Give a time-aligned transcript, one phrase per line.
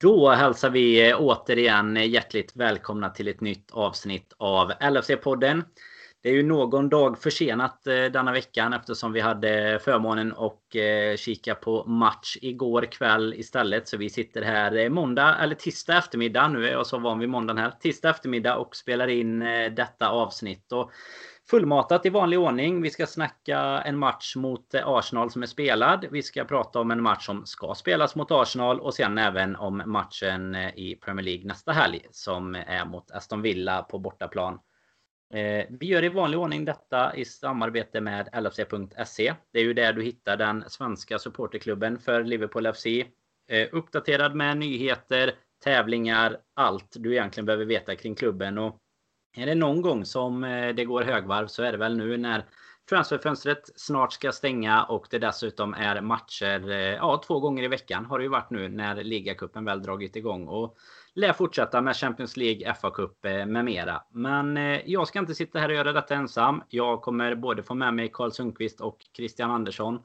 [0.00, 5.64] Då hälsar vi eh, återigen eh, hjärtligt välkomna till ett nytt avsnitt av LFC-podden.
[6.22, 10.58] Det är ju någon dag försenat eh, denna veckan eftersom vi hade förmånen att
[11.16, 13.88] kika på match igår kväll istället.
[13.88, 16.48] Så vi sitter här måndag eller tisdag eftermiddag.
[16.48, 17.70] Nu är jag så van vid måndagen här.
[17.80, 19.38] Tisdag eftermiddag och spelar in
[19.76, 20.72] detta avsnitt.
[20.72, 20.90] Och
[21.50, 22.82] fullmatat i vanlig ordning.
[22.82, 26.06] Vi ska snacka en match mot eh, Arsenal som är spelad.
[26.10, 29.82] Vi ska prata om en match som ska spelas mot Arsenal och sen även om
[29.86, 34.54] matchen eh, i Premier League nästa helg som är mot Aston Villa på bortaplan.
[35.34, 39.34] Eh, vi gör i vanlig ordning detta i samarbete med LFC.se.
[39.52, 42.86] Det är ju där du hittar den svenska supporterklubben för Liverpool FC.
[43.72, 45.32] Uppdaterad med nyheter,
[45.64, 48.58] tävlingar, allt du egentligen behöver veta kring klubben.
[48.58, 48.80] Och
[49.36, 52.44] är det någon gång som eh, det går högvarv så är det väl nu när
[52.88, 58.04] transferfönstret snart ska stänga och det dessutom är matcher eh, ja, två gånger i veckan
[58.04, 60.48] har det ju varit nu när ligacupen väl dragit igång.
[60.48, 60.76] Och
[61.14, 64.02] lär fortsätta med Champions League, FA-cup eh, med mera.
[64.10, 66.62] Men jag ska inte sitta här och göra detta ensam.
[66.68, 69.98] Jag kommer både få med mig Karl Sundqvist och Christian Andersson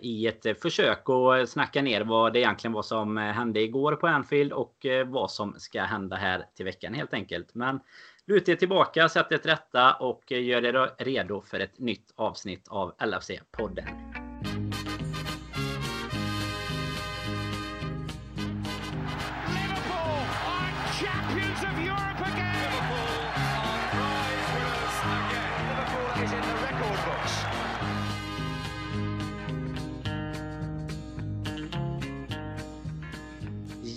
[0.00, 4.52] i ett försök att snacka ner vad det egentligen var som hände igår på Anfield
[4.52, 7.54] och vad som ska hända här till veckan helt enkelt.
[7.54, 7.80] Men
[8.28, 12.12] luta er tillbaka, sätt er till rätta och eh, gör er redo för ett nytt
[12.16, 13.88] avsnitt av LFC-podden.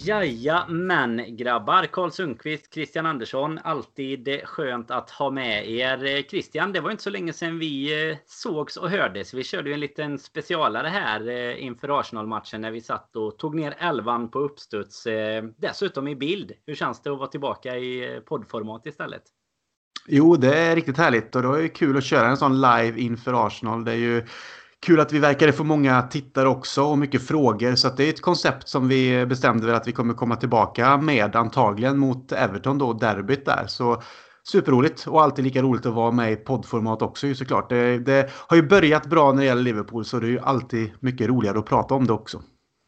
[0.04, 1.86] Jajamän grabbar!
[1.86, 3.60] Karl Sundqvist, Christian Andersson.
[3.64, 6.06] Alltid skönt att ha med er.
[6.06, 9.34] Eh, Christian, det var inte så länge sedan vi eh, sågs och hördes.
[9.34, 13.56] Vi körde ju en liten specialare här eh, inför Arsenal-matchen när vi satt och tog
[13.56, 15.08] ner elvan på uppstuds.
[15.58, 16.52] Dessutom i bild.
[16.66, 19.24] Hur känns det att vara tillbaka i poddformat istället?
[20.08, 23.00] Jo, det är riktigt härligt och det var ju kul att köra en sån live
[23.00, 23.86] inför Arsenal.
[23.86, 24.26] Det är ju
[24.86, 27.76] Kul att vi verkade få många tittare också och mycket frågor.
[27.76, 31.98] Så det är ett koncept som vi bestämde att vi kommer komma tillbaka med antagligen
[31.98, 33.66] mot Everton då, derbyt där.
[33.68, 34.02] Så
[34.44, 37.70] superroligt och alltid lika roligt att vara med i poddformat också ju såklart.
[37.70, 40.92] Det, det har ju börjat bra när det gäller Liverpool så det är ju alltid
[41.00, 42.42] mycket roligare att prata om det också.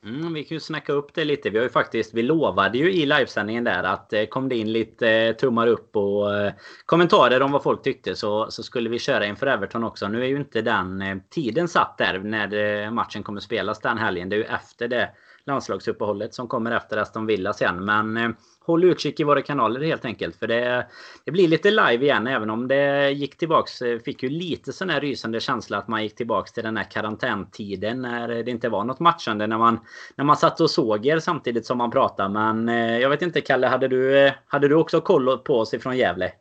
[0.06, 1.50] Mm, vi kan ju snacka upp det lite.
[1.50, 4.72] Vi har ju faktiskt, vi lovade ju i livesändningen där att eh, kom det in
[4.72, 6.54] lite eh, tummar upp och eh,
[6.86, 10.08] kommentarer om vad folk tyckte så, så skulle vi köra inför Everton också.
[10.08, 13.98] Nu är ju inte den eh, tiden satt där när eh, matchen kommer spelas den
[13.98, 14.30] helgen.
[14.30, 15.10] Det är ju efter det
[15.46, 17.86] landslagsuppehållet som kommer efter Aston Villa sen.
[17.86, 18.30] Men eh,
[18.66, 20.36] håll utkik i våra kanaler helt enkelt.
[20.36, 20.88] För det,
[21.26, 23.82] det blir lite live igen även om det gick tillbaks.
[23.82, 26.84] Eh, fick ju lite sån här rysande känsla att man gick tillbaks till den här
[26.84, 29.48] karantäntiden när det inte var något matchande.
[29.48, 29.80] När man,
[30.16, 32.30] när man satt och såg er samtidigt som man pratade.
[32.30, 35.74] Men eh, jag vet inte Kalle, hade du, eh, hade du också koll på oss
[35.74, 36.32] ifrån Gävle?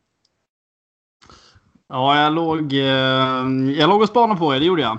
[1.89, 4.99] Ja, jag låg, jag låg och spanade på er, det gjorde jag.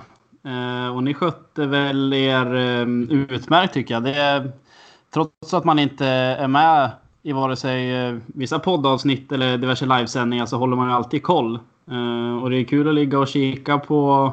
[0.94, 2.54] Och ni skötte väl er
[3.10, 4.02] utmärkt tycker jag.
[4.02, 4.52] Det,
[5.14, 6.90] trots att man inte är med
[7.26, 11.54] i vare sig eh, vissa poddavsnitt eller diverse livesändningar så håller man ju alltid koll.
[11.90, 14.32] Eh, och det är kul att ligga och kika på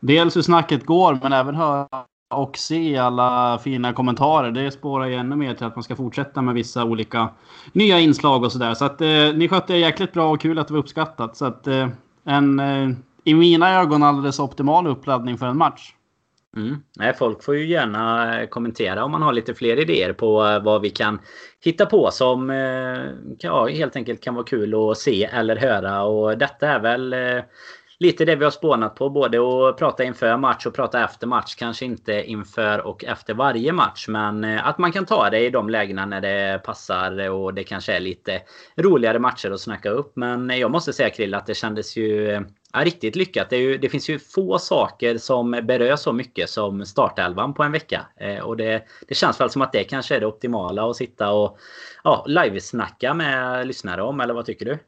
[0.00, 1.88] dels hur snacket går men även höra
[2.34, 4.50] och se alla fina kommentarer.
[4.50, 7.28] Det spårar ju ännu mer till att man ska fortsätta med vissa olika
[7.72, 8.74] nya inslag och sådär.
[8.74, 11.36] Så att eh, ni skötte er jäkligt bra och kul att det var uppskattat.
[11.36, 11.88] Så att eh,
[12.24, 12.90] en eh,
[13.24, 15.94] i mina ögon alldeles optimal uppladdning för en match.
[16.56, 16.76] Mm.
[16.96, 20.62] Nej, folk får ju gärna eh, kommentera om man har lite fler idéer på eh,
[20.62, 21.20] vad vi kan
[21.64, 23.02] hitta på som eh,
[23.38, 26.02] ja, helt enkelt kan vara kul att se eller höra.
[26.02, 27.14] Och detta är väl
[27.98, 29.10] lite det vi har spånat på.
[29.10, 31.54] Både att prata inför match och prata efter match.
[31.54, 34.08] Kanske inte inför och efter varje match.
[34.08, 37.92] Men att man kan ta det i de lägena när det passar och det kanske
[37.92, 38.42] är lite
[38.76, 40.16] roligare matcher att snacka upp.
[40.16, 42.44] Men jag måste säga Krill att det kändes ju
[42.76, 43.50] Ja, riktigt lyckat.
[43.50, 47.72] Det, ju, det, finns ju få saker som berör så mycket som startelvan på en
[47.72, 48.06] vecka.
[48.16, 51.32] Eh, och det, det, känns väl som att det kanske är det optimala att sitta
[51.32, 51.58] och
[52.04, 54.20] ja, livesnacka med lyssnare om.
[54.20, 54.78] Eller vad tycker du?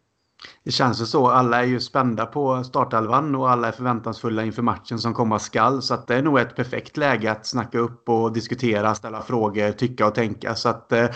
[0.64, 1.28] Det känns ju så.
[1.28, 5.82] Alla är ju spända på startelvan och alla är förväntansfulla inför matchen som komma skall.
[5.82, 9.72] Så att det är nog ett perfekt läge att snacka upp och diskutera, ställa frågor,
[9.72, 10.54] tycka och tänka.
[10.54, 11.06] Så att eh,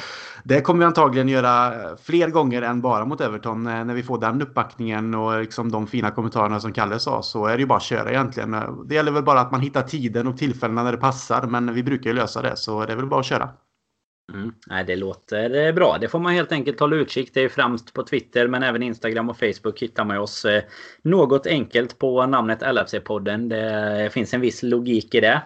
[0.45, 1.73] det kommer vi antagligen göra
[2.03, 3.67] fler gånger än bara mot Everton.
[3.67, 7.47] Eh, när vi får den uppbackningen och liksom de fina kommentarerna som Kalle sa så
[7.47, 8.55] är det ju bara att köra egentligen.
[8.55, 11.47] Eh, det gäller väl bara att man hittar tiden och tillfällena när det passar.
[11.47, 13.49] Men vi brukar ju lösa det så det är väl bara att köra.
[14.33, 14.53] Mm.
[14.67, 15.99] Nej, det låter eh, bra.
[16.01, 17.31] Det får man helt enkelt hålla utkik.
[17.35, 20.63] Det är främst på Twitter men även Instagram och Facebook hittar man oss eh,
[21.03, 23.49] något enkelt på namnet LFC-podden.
[23.49, 25.43] Det eh, finns en viss logik i det.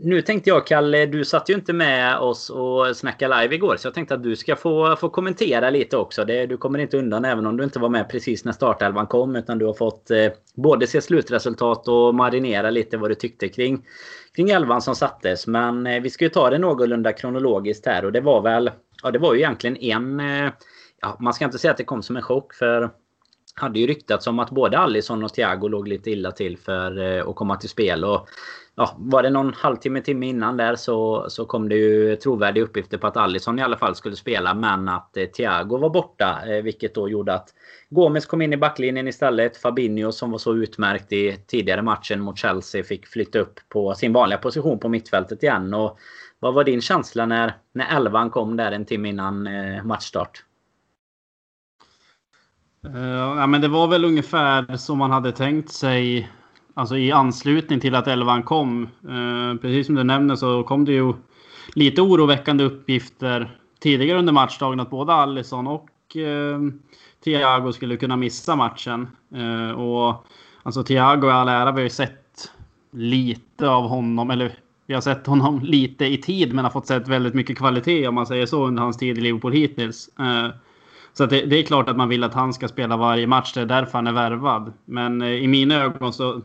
[0.00, 3.76] Nu tänkte jag, Kalle, du satt ju inte med oss och snackade live igår.
[3.76, 6.24] Så jag tänkte att du ska få, få kommentera lite också.
[6.24, 9.36] Det, du kommer inte undan även om du inte var med precis när startelvan kom.
[9.36, 13.84] Utan du har fått eh, både se slutresultat och marinera lite vad du tyckte kring,
[14.36, 15.46] kring elvan som sattes.
[15.46, 18.04] Men eh, vi ska ju ta det någorlunda kronologiskt här.
[18.04, 18.70] Och det var väl...
[19.02, 20.20] Ja, det var ju egentligen en...
[20.20, 20.52] Eh,
[21.00, 22.90] ja, man ska inte säga att det kom som en chock för
[23.54, 27.28] hade ju ryktats om att både Allison och Thiago låg lite illa till för eh,
[27.28, 28.04] att komma till spel.
[28.04, 28.28] Och
[28.76, 32.98] ja, var det någon halvtimme, timme innan där så, så kom det ju trovärdiga uppgifter
[32.98, 34.54] på att Allison i alla fall skulle spela.
[34.54, 36.42] Men att eh, Thiago var borta.
[36.46, 37.48] Eh, vilket då gjorde att
[37.90, 39.56] Gomes kom in i backlinjen istället.
[39.56, 44.12] Fabinho som var så utmärkt i tidigare matchen mot Chelsea fick flytta upp på sin
[44.12, 45.74] vanliga position på mittfältet igen.
[45.74, 45.98] Och
[46.38, 50.44] vad var din känsla när, när elvan kom där en timme innan eh, matchstart?
[52.86, 56.30] Uh, ja, men det var väl ungefär som man hade tänkt sig
[56.74, 58.82] alltså i anslutning till att elvan kom.
[58.82, 61.12] Eh, precis som du nämner så kom det ju
[61.74, 66.60] lite oroväckande uppgifter tidigare under matchdagen att både Allison och eh,
[67.24, 69.08] Thiago skulle kunna missa matchen.
[69.34, 70.26] Eh, och
[70.62, 72.50] alltså Thiago i all ära, vi har ju sett
[72.90, 77.08] lite av honom, eller vi har sett honom lite i tid men har fått sett
[77.08, 80.08] väldigt mycket kvalitet om man säger så under hans tid i Liverpool hittills.
[80.18, 80.48] Eh,
[81.16, 83.52] så det, det, är klart att man vill att han ska spela varje match.
[83.52, 84.72] Det är därför han är värvad.
[84.84, 86.40] Men eh, i mina ögon så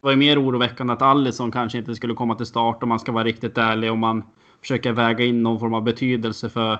[0.00, 3.12] var det mer oroväckande att Alisson kanske inte skulle komma till start om man ska
[3.12, 3.92] vara riktigt ärlig.
[3.92, 4.22] Om man
[4.60, 6.78] försöker väga in någon form av betydelse för,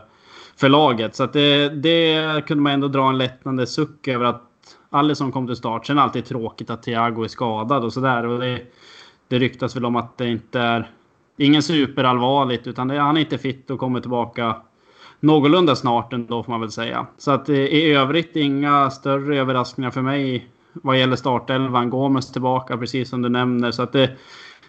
[0.57, 1.15] för laget.
[1.15, 4.43] Så det, det kunde man ändå dra en lättnande suck över att
[4.91, 5.87] Alisson kom till start.
[5.87, 8.23] Sen är det alltid tråkigt att Thiago är skadad och sådär.
[8.23, 8.63] Det,
[9.29, 10.91] det ryktas väl om att det inte är
[11.37, 14.57] ingen superallvarligt utan det, han är inte fit och kommer tillbaka
[15.23, 17.07] någorlunda snart ändå får man väl säga.
[17.19, 21.91] Så att eh, i övrigt inga större överraskningar för mig vad gäller startelvan.
[21.91, 23.71] Gomes tillbaka precis som du nämner.
[23.71, 24.17] Så att det,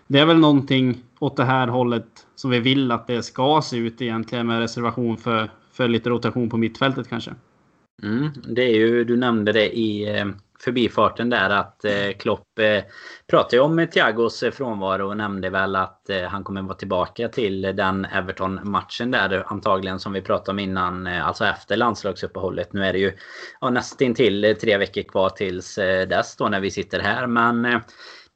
[0.07, 3.77] det är väl någonting åt det här hållet som vi vill att det ska se
[3.77, 7.31] ut egentligen med reservation för, för lite rotation på mittfältet kanske.
[8.03, 10.25] Mm, det är ju, du nämnde det i eh,
[10.63, 12.83] förbifarten där att eh, Klopp eh,
[13.27, 17.62] pratade om Thiagos eh, frånvaro och nämnde väl att eh, han kommer vara tillbaka till
[17.62, 22.74] den Everton-matchen där antagligen som vi pratade om innan, eh, alltså efter landslagsuppehållet.
[22.74, 23.12] Nu är det ju
[23.62, 27.27] ja, nästintill eh, tre veckor kvar tills eh, dess då när vi sitter här.
[27.27, 27.80] Men eh,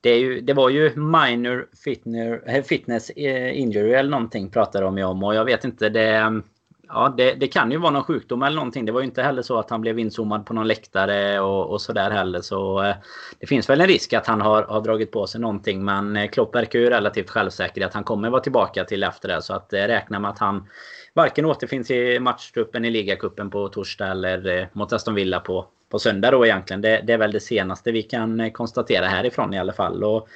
[0.01, 5.03] det, ju, det, var ju minor eh, fitness, eh, fitness injury eller någonting pratade de
[5.03, 6.41] om och jag vet inte det
[6.89, 8.85] Ja, det, det, kan ju vara någon sjukdom eller någonting.
[8.85, 11.81] Det var ju inte heller så att han blev inzoomad på någon läktare och, och
[11.81, 12.41] sådär heller.
[12.41, 12.95] Så eh,
[13.39, 15.85] det finns väl en risk att han har, har dragit på sig någonting.
[15.85, 19.41] Men eh, Klopp verkar ju relativt självsäker att han kommer vara tillbaka till efter det.
[19.41, 20.67] Så att eh, räkna med att han
[21.13, 25.99] varken återfinns i matchtruppen i ligacupen på torsdag eller eh, mot Aston Villa på, på
[25.99, 26.81] söndag då egentligen.
[26.81, 30.03] Det, det är väl det senaste vi kan eh, konstatera härifrån i alla fall.
[30.03, 30.27] Och,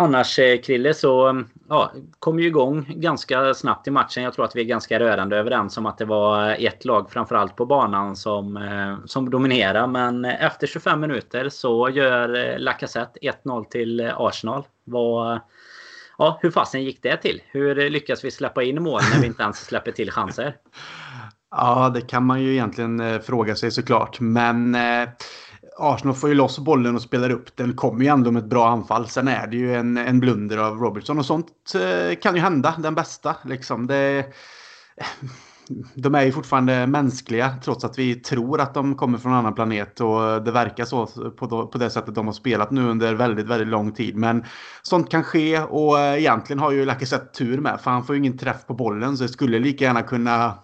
[0.00, 4.22] Annars eh, Krille så ja, kom ju igång ganska snabbt i matchen.
[4.22, 7.56] Jag tror att vi är ganska rörande överens om att det var ett lag framförallt
[7.56, 9.86] på banan som, eh, som dominerar.
[9.86, 14.64] Men efter 25 minuter så gör eh, Lacazette 1-0 till Arsenal.
[14.84, 15.40] Var,
[16.18, 17.42] ja, hur fasen gick det till?
[17.46, 20.56] Hur lyckas vi släppa in mål när vi inte ens släpper till chanser?
[21.50, 24.20] Ja, det kan man ju egentligen fråga sig såklart.
[24.20, 24.76] Men
[25.78, 27.76] Arsenal får ju loss bollen och spelar upp den.
[27.76, 29.08] Kommer ju ändå med ett bra anfall.
[29.08, 32.74] Sen är det ju en, en blunder av Robertson och sånt eh, kan ju hända.
[32.78, 33.86] Den bästa liksom.
[33.86, 34.18] Det,
[34.96, 35.04] eh,
[35.94, 39.54] de är ju fortfarande mänskliga trots att vi tror att de kommer från en annan
[39.54, 43.46] planet och det verkar så på, på det sättet de har spelat nu under väldigt,
[43.46, 44.16] väldigt lång tid.
[44.16, 44.44] Men
[44.82, 48.18] sånt kan ske och eh, egentligen har ju Lacazette tur med för han får ju
[48.18, 50.54] ingen träff på bollen så det skulle lika gärna kunna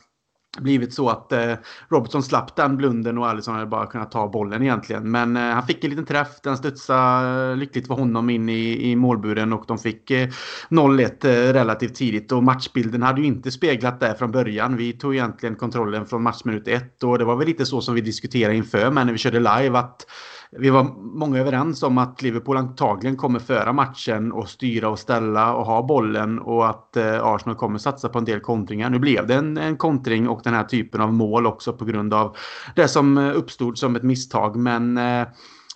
[0.58, 1.54] blivit så att eh,
[1.88, 5.10] Robertson slapp den blunden och Alisson hade bara kunnat ta bollen egentligen.
[5.10, 6.28] Men eh, han fick en liten träff.
[6.42, 10.28] Den studsade eh, lyckligt för honom in i, i målburen och de fick eh,
[10.68, 12.32] 0-1 eh, relativt tidigt.
[12.32, 14.76] Och matchbilden hade ju inte speglat det från början.
[14.76, 18.00] Vi tog egentligen kontrollen från matchminut 1 och det var väl lite så som vi
[18.00, 20.06] diskuterade inför men när vi körde live att
[20.50, 25.54] vi var många överens om att Liverpool antagligen kommer föra matchen och styra och ställa
[25.54, 28.90] och ha bollen och att eh, Arsenal kommer satsa på en del kontringar.
[28.90, 32.14] Nu blev det en, en kontring och den här typen av mål också på grund
[32.14, 32.36] av
[32.76, 34.56] det som eh, uppstod som ett misstag.
[34.56, 35.26] Men eh,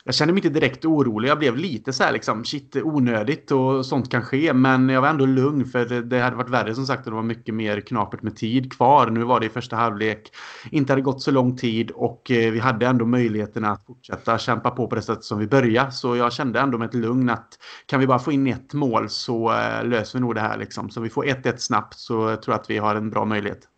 [0.08, 1.28] jag kände mig inte direkt orolig.
[1.28, 4.52] Jag blev lite så här liksom, shit, onödigt och sånt kan ske.
[4.52, 7.16] Men jag var ändå lugn för det, det hade varit värre som sagt och det
[7.16, 9.10] var mycket mer knapert med tid kvar.
[9.10, 10.32] Nu var det i första halvlek.
[10.70, 14.70] Inte hade gått så lång tid och eh, vi hade ändå möjligheten att fortsätta kämpa
[14.70, 15.92] på på det sättet som vi började.
[15.92, 17.48] Så jag kände ändå med ett lugn att
[17.86, 20.90] kan vi bara få in ett mål så eh, löser vi nog det här liksom.
[20.90, 23.68] Så vi får 1-1 snabbt så jag tror jag att vi har en bra möjlighet.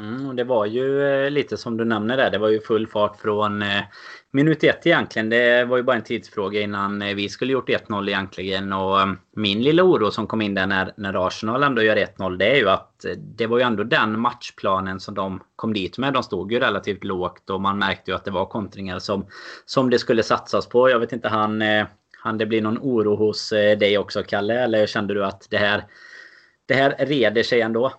[0.00, 2.30] Mm, och det var ju eh, lite som du nämner där.
[2.30, 3.82] Det var ju full fart från eh,
[4.30, 5.28] minut ett egentligen.
[5.28, 8.72] Det var ju bara en tidsfråga innan eh, vi skulle gjort 1-0 egentligen.
[8.72, 12.36] Och eh, min lilla oro som kom in där när, när Arsenal ändå gör 1-0
[12.36, 15.98] det är ju att eh, det var ju ändå den matchplanen som de kom dit
[15.98, 16.12] med.
[16.12, 19.26] De stod ju relativt lågt och man märkte ju att det var kontringar som,
[19.66, 20.90] som det skulle satsas på.
[20.90, 21.62] Jag vet inte, han,
[22.18, 24.60] han det blir någon oro hos dig också Kalle?
[24.60, 25.84] Eller kände du att det här,
[26.66, 27.92] det här reder sig ändå?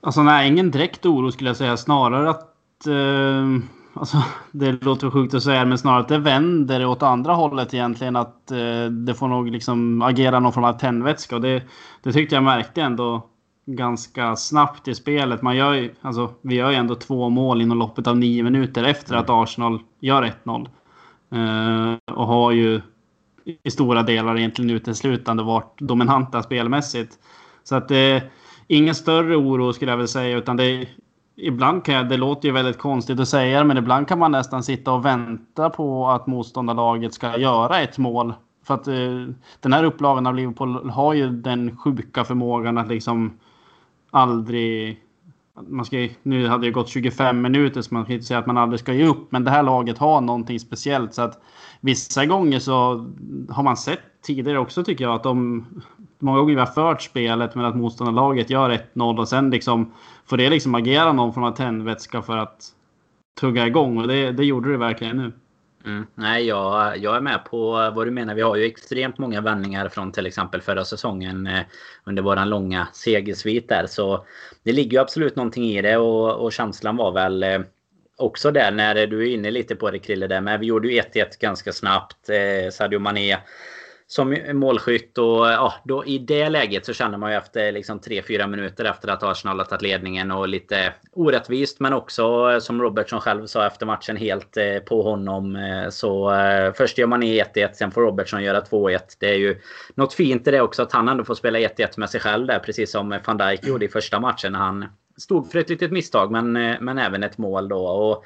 [0.00, 1.76] Alltså nej, ingen direkt oro skulle jag säga.
[1.76, 2.86] Snarare att...
[2.86, 4.16] Eh, alltså,
[4.52, 8.16] det låter sjukt att säga men snarare att det vänder åt andra hållet egentligen.
[8.16, 11.36] Att eh, det får nog liksom agera någon form av tändvätska.
[11.36, 11.62] Och det,
[12.02, 13.26] det tyckte jag märkte ändå
[13.66, 15.42] ganska snabbt i spelet.
[15.42, 18.84] Man gör ju, alltså, vi gör ju ändå två mål inom loppet av nio minuter
[18.84, 20.68] efter att Arsenal gör 1-0.
[21.32, 22.80] Eh, och har ju
[23.62, 27.18] i stora delar egentligen uteslutande varit dominanta spelmässigt.
[27.64, 28.22] Så att det eh,
[28.66, 30.36] ingen större oro skulle jag väl säga.
[30.36, 30.88] Utan det,
[31.36, 34.62] ibland kan jag, det låter ju väldigt konstigt att säga men ibland kan man nästan
[34.62, 38.34] sitta och vänta på att motståndarlaget ska göra ett mål.
[38.64, 39.26] För att eh,
[39.60, 43.38] den här upplagan av Liverpool har ju den sjuka förmågan att liksom
[44.10, 45.00] aldrig...
[45.68, 48.58] Man ska, nu hade det gått 25 minuter så man kan inte säga att man
[48.58, 49.32] aldrig ska ge upp.
[49.32, 51.14] Men det här laget har någonting speciellt.
[51.14, 51.42] Så att
[51.80, 53.06] vissa gånger så
[53.50, 55.66] har man sett tidigare också tycker jag att de
[56.22, 59.94] många gånger vi har fört spelet med att motståndarlaget gör 1-0 och sen liksom
[60.26, 62.64] får det liksom agera någon form av tändvätska för att
[63.40, 65.32] tugga igång och det, det gjorde det verkligen nu.
[65.84, 66.06] Mm.
[66.14, 68.34] Nej, jag, jag är med på vad du menar.
[68.34, 71.60] Vi har ju extremt många vändningar från till exempel förra säsongen eh,
[72.04, 73.86] under våran långa segersvit där.
[73.86, 74.26] Så
[74.62, 77.60] det ligger ju absolut någonting i det och, och känslan var väl eh,
[78.16, 80.40] också där när du är inne lite på det Krille där.
[80.40, 82.28] Men vi gjorde ju 1-1 ganska snabbt.
[82.28, 83.36] Eh, Sadio Mané
[84.12, 85.18] som målskytt.
[85.18, 89.08] Och ja, då, i det läget så känner man ju efter liksom 3-4 minuter efter
[89.08, 93.66] att Arsenal har tagit ledningen och lite orättvist men också eh, som Robertson själv sa
[93.66, 95.56] efter matchen helt eh, på honom.
[95.56, 98.98] Eh, så eh, först gör man 1-1, sen får Robertson göra 2-1.
[99.18, 99.60] Det är ju
[99.94, 102.58] något fint i det också att han ändå får spela 1-1 med sig själv där
[102.58, 104.54] precis som van Dijk gjorde i första matchen.
[104.54, 104.84] Han
[105.16, 107.86] stod för ett litet misstag men, eh, men även ett mål då.
[107.86, 108.24] Och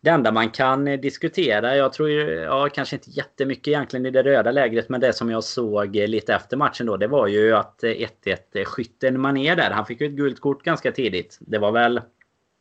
[0.00, 4.10] det enda man kan eh, diskutera, jag tror ju, ja kanske inte jättemycket egentligen i
[4.10, 7.26] det röda lägret, men det som jag såg eh, lite efter matchen då, det var
[7.26, 11.38] ju att eh, 1-1 skytten Mané där, han fick ju ett gult kort ganska tidigt.
[11.40, 12.00] Det var väl,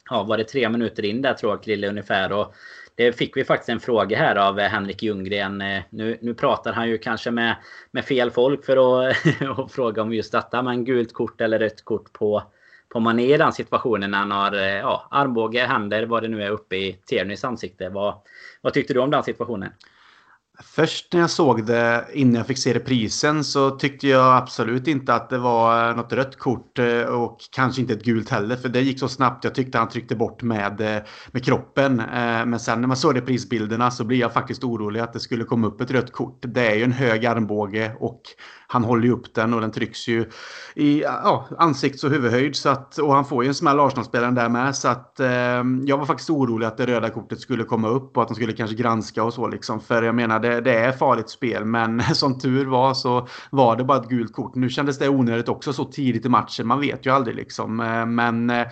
[0.10, 2.32] ja var det tre minuter in där tror jag Krille ungefär.
[2.32, 2.54] Och
[2.96, 5.58] det fick vi faktiskt en fråga här av Henrik Ljunggren.
[5.90, 7.56] Nu, nu pratar han ju kanske med,
[7.92, 10.62] med fel folk för att fråga om just detta.
[10.62, 12.44] Men gult kort eller rött kort på
[12.90, 16.44] på är i den situationen när han har eh, ja, armbåge, händer, vad det nu
[16.44, 17.90] är uppe i Tiernys ansikte.
[17.90, 18.16] Vad,
[18.62, 19.70] vad tyckte du om den situationen?
[20.64, 25.14] Först när jag såg det innan jag fick se reprisen så tyckte jag absolut inte
[25.14, 28.70] att det var eh, något rött kort eh, och kanske inte ett gult heller för
[28.70, 29.44] det gick så snabbt.
[29.44, 31.96] Jag tyckte han tryckte bort med, med kroppen.
[32.46, 35.68] Men sen när man såg reprisbilderna så blir jag faktiskt orolig att det skulle komma
[35.68, 36.40] upp ett rött kort.
[36.42, 38.22] Det är ju en hög armbåge och
[38.68, 40.30] han håller ju upp den och den trycks ju
[40.76, 42.56] i ja, ansikts och huvudhöjd.
[42.56, 44.76] Så att, och han får ju en smäll Arsenal-spelaren där med.
[44.76, 48.24] Så att eh, jag var faktiskt orolig att det röda kortet skulle komma upp och
[48.24, 49.80] att de skulle kanske granska och så liksom.
[49.80, 51.66] För jag menar, det, det är farligt spel.
[51.66, 54.56] Men som tur var så var det bara ett gult kort.
[54.56, 56.68] Nu kändes det onödigt också så tidigt i matchen.
[56.68, 57.80] Man vet ju aldrig liksom.
[57.80, 58.68] Eh, men eh,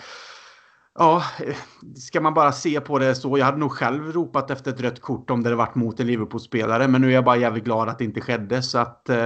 [0.97, 1.55] Ja, eh,
[1.95, 3.37] ska man bara se på det så.
[3.37, 6.07] Jag hade nog själv ropat efter ett rött kort om det hade varit mot en
[6.07, 6.87] Liverpool-spelare.
[6.87, 8.61] Men nu är jag bara jävligt glad att det inte skedde.
[8.61, 9.17] Så att eh,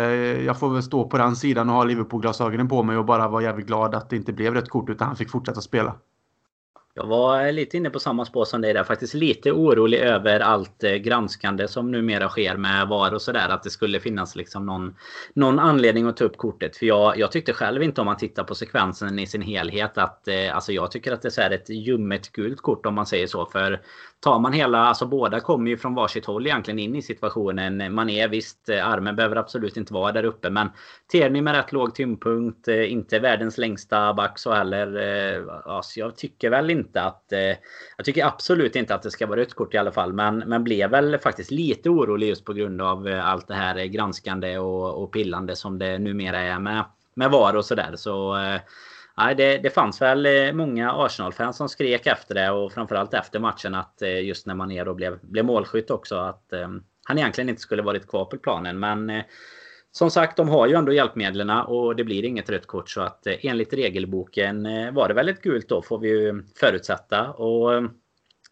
[0.45, 3.43] jag får väl stå på den sidan och ha Liverpool-glasögonen på mig och bara vara
[3.43, 5.95] jävligt glad att det inte blev rött kort utan han fick fortsätta spela.
[6.99, 8.83] Jag var lite inne på samma spår som dig där.
[8.83, 13.49] Faktiskt lite orolig över allt eh, granskande som numera sker med VAR och sådär.
[13.49, 14.95] Att det skulle finnas liksom någon,
[15.33, 16.77] någon anledning att ta upp kortet.
[16.77, 20.27] För jag, jag tyckte själv inte om man tittar på sekvensen i sin helhet att
[20.27, 23.45] eh, alltså jag tycker att det är ett ljummet gult kort om man säger så.
[23.45, 23.81] För
[24.21, 27.93] tar man hela, alltså båda kommer ju från varsitt håll egentligen in i situationen.
[27.93, 30.49] Man är visst, eh, armen behöver absolut inte vara där uppe.
[30.49, 30.69] Men
[31.11, 34.95] Tierney med rätt låg tyngdpunkt, eh, inte världens längsta back så heller.
[34.97, 37.25] Eh, alltså jag tycker väl inte att...
[37.97, 40.13] Jag tycker absolut inte att det ska vara rött kort i alla fall.
[40.13, 44.57] Men, men blev väl faktiskt lite orolig just på grund av allt det här granskande
[44.57, 47.93] och, och pillande som det numera är med, med VAR och sådär.
[47.95, 48.37] Så,
[49.19, 53.39] nej, det, det fanns väl eh, många Arsenal-fans som skrek efter det och framförallt efter
[53.39, 56.69] matchen att eh, just när man då blev, blev målskytt också att eh,
[57.03, 58.79] han egentligen inte skulle varit kvar på planen.
[58.79, 59.23] Men
[59.91, 63.27] som sagt, de har ju ändå hjälpmedlen och det blir inget rött kort så att
[63.27, 67.29] enligt regelboken var det väl ett gult då får vi ju förutsätta.
[67.29, 67.83] Och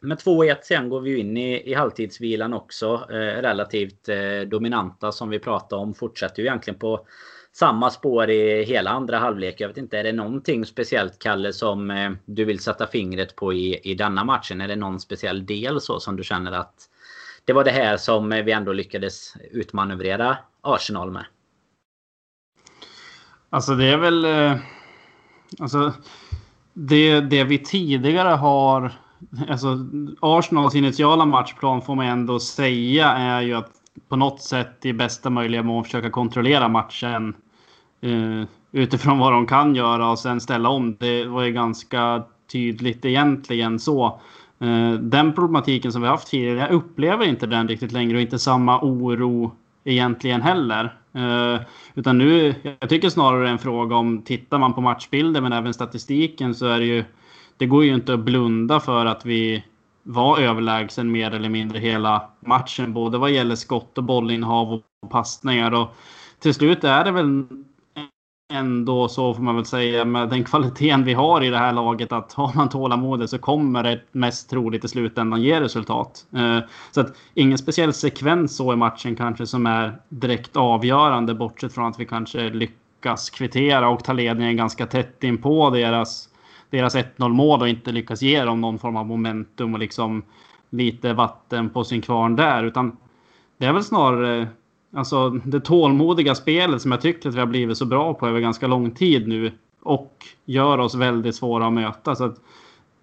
[0.02, 3.08] med 2-1 sen går vi in i, i halvtidsvilan också.
[3.10, 5.94] Eh, relativt eh, dominanta som vi pratade om.
[5.94, 7.06] Fortsätter ju egentligen på
[7.52, 9.62] samma spår i hela andra halvlek.
[9.62, 13.54] Jag vet inte, är det någonting speciellt Kalle som eh, du vill sätta fingret på
[13.54, 14.62] i, i denna matchen?
[14.62, 16.90] Är det någon speciell del så som du känner att
[17.46, 21.26] det var det här som eh, vi ändå lyckades utmanövrera Arsenal med?
[23.50, 24.26] Alltså det är väl...
[25.60, 25.94] Alltså
[26.74, 28.92] det, det vi tidigare har...
[29.50, 29.78] Alltså
[30.20, 33.72] Arsenals initiala matchplan får man ändå säga är ju att
[34.10, 37.36] på något sätt i bästa möjliga mån försöka kontrollera matchen
[38.06, 40.96] uh, utifrån vad de kan göra och sen ställa om.
[41.00, 44.22] Det var ju ganska tydligt egentligen så.
[44.64, 48.40] Uh, den problematiken som vi haft tidigare, jag upplever inte den riktigt längre och inte
[48.40, 49.52] samma oro
[49.84, 50.98] egentligen heller.
[51.16, 51.62] Uh,
[51.96, 56.56] utan nu, jag tycker snarare en fråga om, tittar man på matchbilder men även statistiken
[56.56, 57.04] så är det ju,
[57.58, 59.64] det går ju inte att blunda för att vi
[60.04, 65.72] var överlägsen mer eller mindre hela matchen, både vad gäller skott och bollinnehav och passningar.
[65.74, 65.96] Och
[66.40, 67.46] till slut är det väl
[68.54, 72.12] ändå så får man väl säga med den kvaliteten vi har i det här laget
[72.12, 76.26] att har man tålamodet så kommer det mest troligt i slutändan ge resultat.
[76.36, 76.60] Eh,
[76.92, 81.86] så att ingen speciell sekvens så i matchen kanske som är direkt avgörande bortsett från
[81.86, 86.30] att vi kanske lyckas kvittera och ta ledningen ganska tätt in på deras,
[86.70, 90.24] deras 1-0 mål och inte lyckas ge dem någon form av momentum och liksom
[90.70, 92.98] lite vatten på sin kvarn där utan
[93.58, 94.48] det är väl snarare
[94.94, 98.40] Alltså det tålmodiga spelet som jag tycker att vi har blivit så bra på över
[98.40, 99.52] ganska lång tid nu.
[99.82, 102.16] Och gör oss väldigt svåra att möta.
[102.16, 102.36] Så att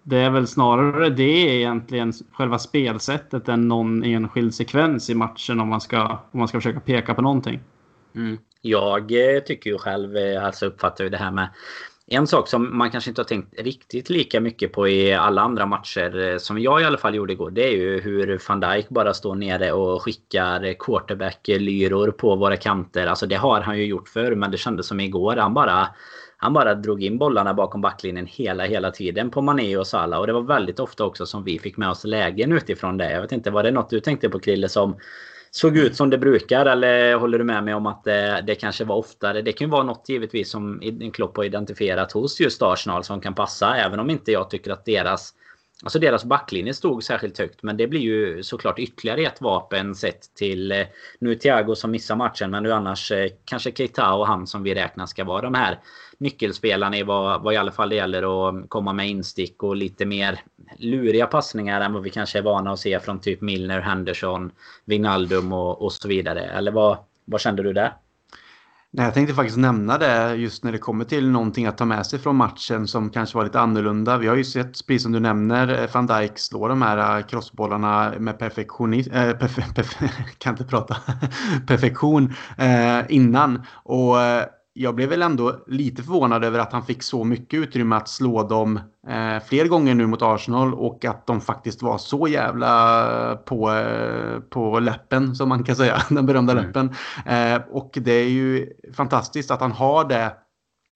[0.03, 5.67] det är väl snarare det egentligen, själva spelsättet, än någon enskild sekvens i matchen om
[5.67, 7.59] man ska, om man ska försöka peka på någonting.
[8.15, 8.37] Mm.
[8.61, 11.49] Jag eh, tycker ju själv, eh, alltså uppfattar ju det här med
[12.07, 15.65] en sak som man kanske inte har tänkt riktigt lika mycket på i alla andra
[15.65, 18.89] matcher, eh, som jag i alla fall gjorde igår, det är ju hur van Dijk
[18.89, 23.07] bara står nere och skickar quarterback-lyror på våra kanter.
[23.07, 25.35] Alltså det har han ju gjort förr, men det kändes som igår.
[25.35, 25.87] Han bara,
[26.37, 30.19] han bara drog in bollarna bakom backlinjen hela, hela tiden på Mané och Salah.
[30.19, 33.11] Och det var väldigt ofta också som vi fick med oss lägen utifrån det.
[33.11, 34.95] Jag vet inte, var det något du tänkte på Krille som
[35.55, 36.65] såg ut som det brukar?
[36.65, 39.41] Eller håller du med mig om att det, det kanske var oftare?
[39.41, 40.81] Det kan ju vara något givetvis som
[41.13, 43.75] Klopp har identifierat hos just Arsenal som kan passa.
[43.75, 45.33] Även om inte jag tycker att deras
[45.83, 50.35] Alltså deras backlinje stod särskilt högt men det blir ju såklart ytterligare ett vapen sett
[50.35, 50.85] till eh,
[51.19, 54.75] nu Thiago som missar matchen men nu annars eh, kanske Keita och han som vi
[54.75, 55.79] räknar ska vara de här
[56.17, 60.05] nyckelspelarna i vad, vad i alla fall det gäller att komma med instick och lite
[60.05, 60.39] mer
[60.77, 64.51] luriga passningar än vad vi kanske är vana att se från typ Milner, Henderson,
[64.85, 66.41] Wijnaldum och, och så vidare.
[66.41, 67.93] Eller vad, vad kände du där?
[68.97, 72.05] Nej, jag tänkte faktiskt nämna det just när det kommer till någonting att ta med
[72.05, 74.17] sig från matchen som kanske var lite annorlunda.
[74.17, 77.25] Vi har ju sett, precis som du nämner, eh, van Dijk slå de här eh,
[77.25, 79.09] crossbollarna med perfektionist...
[79.11, 79.97] äh, eh, perf perf
[80.37, 80.97] kan inte prata,
[81.67, 83.61] perfektion äh, innan.
[83.83, 84.15] Och
[84.77, 88.47] jag blev väl ändå lite förvånad över att han fick så mycket utrymme att slå
[88.47, 93.71] dem eh, fler gånger nu mot Arsenal och att de faktiskt var så jävla på,
[93.71, 96.65] eh, på läppen som man kan säga, den berömda mm.
[96.65, 96.89] läppen.
[97.25, 100.31] Eh, och det är ju fantastiskt att han har det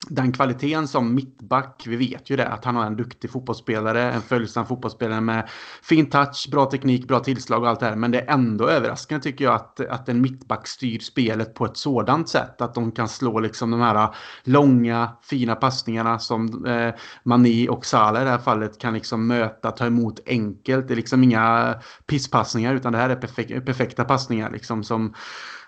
[0.07, 4.21] den kvaliteten som mittback, vi vet ju det, att han har en duktig fotbollsspelare, en
[4.21, 5.49] följsam fotbollsspelare med
[5.83, 7.95] fin touch, bra teknik, bra tillslag och allt det här.
[7.95, 11.77] Men det är ändå överraskande tycker jag att, att en mittback styr spelet på ett
[11.77, 12.61] sådant sätt.
[12.61, 17.85] Att de kan slå liksom de här ah, långa, fina passningarna som eh, Mani och
[17.85, 20.87] Salah i det här fallet kan liksom möta, ta emot enkelt.
[20.87, 25.13] Det är liksom inga pisspassningar utan det här är perfek perfekta passningar liksom som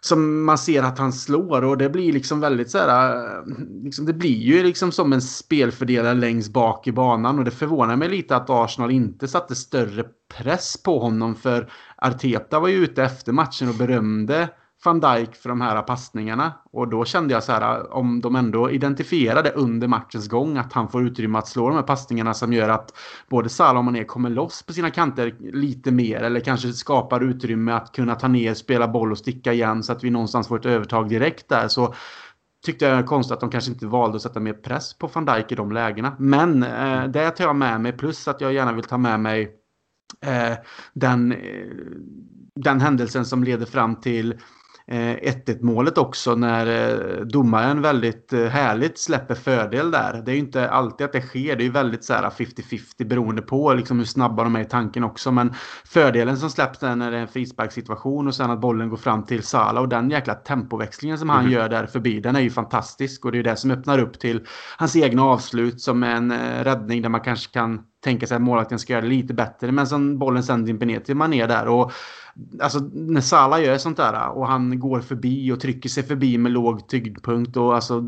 [0.04, 3.16] som man ser att han slår och det blir liksom väldigt så här.
[3.16, 3.44] Eh,
[3.84, 7.96] liksom, det blir ju liksom som en spelfördelare längst bak i banan och det förvånar
[7.96, 10.06] mig lite att Arsenal inte satte större
[10.38, 14.50] press på honom för Arteta var ju ute efter matchen och berömde
[14.86, 16.54] van Dijk för de här passningarna.
[16.72, 20.89] Och då kände jag så här, om de ändå identifierade under matchens gång att han
[20.89, 22.94] får utrymme att slå de här passningarna som gör att
[23.30, 27.72] både Salah och Mané kommer loss på sina kanter lite mer eller kanske skapar utrymme
[27.72, 30.65] att kunna ta ner, spela boll och sticka igen så att vi någonstans får ett
[30.65, 31.67] övertag direkt där.
[31.67, 31.94] Så
[32.65, 35.08] tyckte jag det var konstigt att de kanske inte valde att sätta mer press på
[35.13, 36.15] van Dijk i de lägena.
[36.20, 39.56] Men eh, det tar jag med mig plus att jag gärna vill ta med mig
[40.26, 40.58] eh,
[40.94, 41.38] den, eh,
[42.56, 44.39] den händelsen som leder fram till
[44.91, 50.21] 1-1 eh, målet också när eh, domaren väldigt eh, härligt släpper fördel där.
[50.25, 51.56] Det är ju inte alltid att det sker.
[51.56, 55.04] Det är ju väldigt så 50-50 beroende på liksom hur snabba de är i tanken
[55.04, 55.32] också.
[55.32, 55.54] Men
[55.86, 59.23] fördelen som släpps där när det är en frisparkssituation och sen att bollen går fram
[59.23, 61.51] till Sala och den jäkla tempoväxlingen som han mm.
[61.51, 62.19] gör där förbi.
[62.19, 64.45] Den är ju fantastisk och det är ju det som öppnar upp till
[64.77, 68.94] hans egna avslut som en räddning där man kanske kan tänka sig att målvakten ska
[68.94, 69.72] göra det lite bättre.
[69.72, 71.68] Men sen bollen sen dimper ner till Mané där.
[71.68, 71.92] Och
[72.62, 76.52] Alltså när Salah gör sånt där och han går förbi och trycker sig förbi med
[76.52, 78.02] låg tyngdpunkt och alltså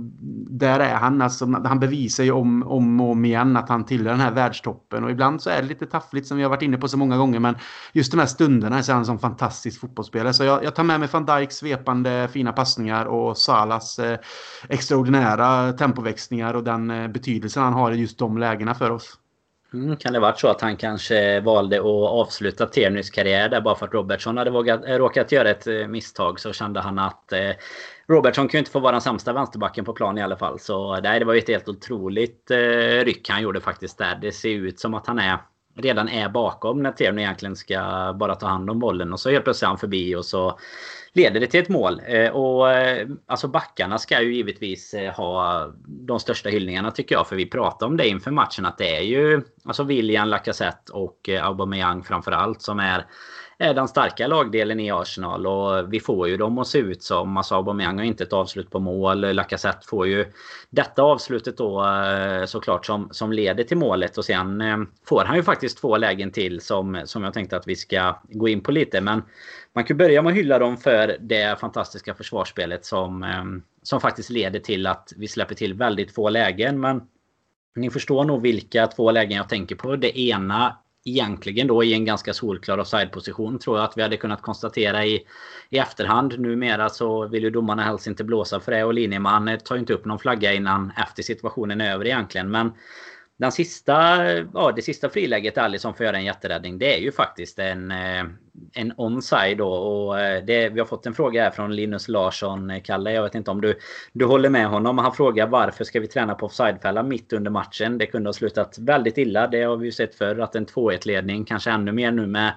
[0.49, 1.21] där är han.
[1.21, 5.03] Alltså, han bevisar ju om, om och om igen att han tillhör den här världstoppen
[5.03, 7.17] och ibland så är det lite taffligt som vi har varit inne på så många
[7.17, 7.55] gånger men
[7.93, 10.99] just de här stunderna så är han som fantastisk fotbollsspelare så jag, jag tar med
[10.99, 14.19] mig van Dijks svepande fina passningar och Salas eh,
[14.69, 19.19] extraordinära tempoväxlingar och den eh, betydelsen han har i just de lägena för oss.
[19.73, 23.75] Mm, kan det varit så att han kanske valde att avsluta Tiernys karriär där bara
[23.75, 27.31] för att Robertson hade vågat, eh, råkat göra ett eh, misstag så kände han att
[27.31, 27.51] eh,
[28.07, 30.59] Robertson kan ju inte få vara den sämsta vänsterbacken på plan i alla fall.
[30.59, 32.57] Så nej, det var ju ett helt otroligt eh,
[33.05, 34.15] ryck han gjorde faktiskt där.
[34.21, 35.37] Det ser ut som att han är
[35.75, 39.43] redan är bakom när Tierny egentligen ska bara ta hand om bollen och så helt
[39.43, 40.59] plötsligt är han förbi och så
[41.13, 42.01] leder det till ett mål.
[42.05, 47.27] Eh, och eh, alltså backarna ska ju givetvis eh, ha de största hyllningarna tycker jag.
[47.27, 51.29] För vi pratade om det inför matchen att det är ju alltså William, Lacazette och
[51.41, 53.05] Aubameyang framförallt som är
[53.57, 57.37] är den starka lagdelen i Arsenal och vi får ju dem att se ut som,
[57.37, 59.35] alltså Aubameyang har inte ett avslut på mål.
[59.35, 60.25] Lacazette får ju
[60.69, 61.85] detta avslutet då
[62.45, 64.63] såklart som, som leder till målet och sen
[65.07, 68.47] får han ju faktiskt två lägen till som, som jag tänkte att vi ska gå
[68.47, 69.01] in på lite.
[69.01, 69.21] Men
[69.75, 74.29] man kan börja med att hylla dem för det fantastiska försvarsspelet som, ehm, som faktiskt
[74.29, 76.79] leder till att vi släpper till väldigt få lägen.
[76.79, 77.01] Men
[77.75, 79.95] ni förstår nog vilka två lägen jag tänker på.
[79.95, 84.41] Det ena egentligen då i en ganska solklar offside-position tror jag att vi hade kunnat
[84.41, 85.25] konstatera i,
[85.69, 86.39] i efterhand.
[86.39, 89.93] Numera så vill ju domarna helst inte blåsa för det och linjeman tar ju inte
[89.93, 92.51] upp någon flagga innan efter situationen är över egentligen.
[92.51, 92.71] Men
[93.37, 96.77] den sista, ja, det sista friläget Alisson får göra en jätteräddning.
[96.77, 98.23] Det är ju faktiskt en, eh,
[98.73, 99.69] en onside då.
[99.69, 103.11] Och eh, det, vi har fått en fråga här från Linus Larsson, eh, Kalle.
[103.11, 103.79] Jag vet inte om du,
[104.13, 104.97] du håller med honom.
[104.97, 107.97] Han frågar varför ska vi träna på offsidefälla mitt under matchen?
[107.97, 109.47] Det kunde ha slutat väldigt illa.
[109.47, 110.39] Det har vi ju sett förr.
[110.39, 112.53] Att en 2-1-ledning, kanske ännu mer nu med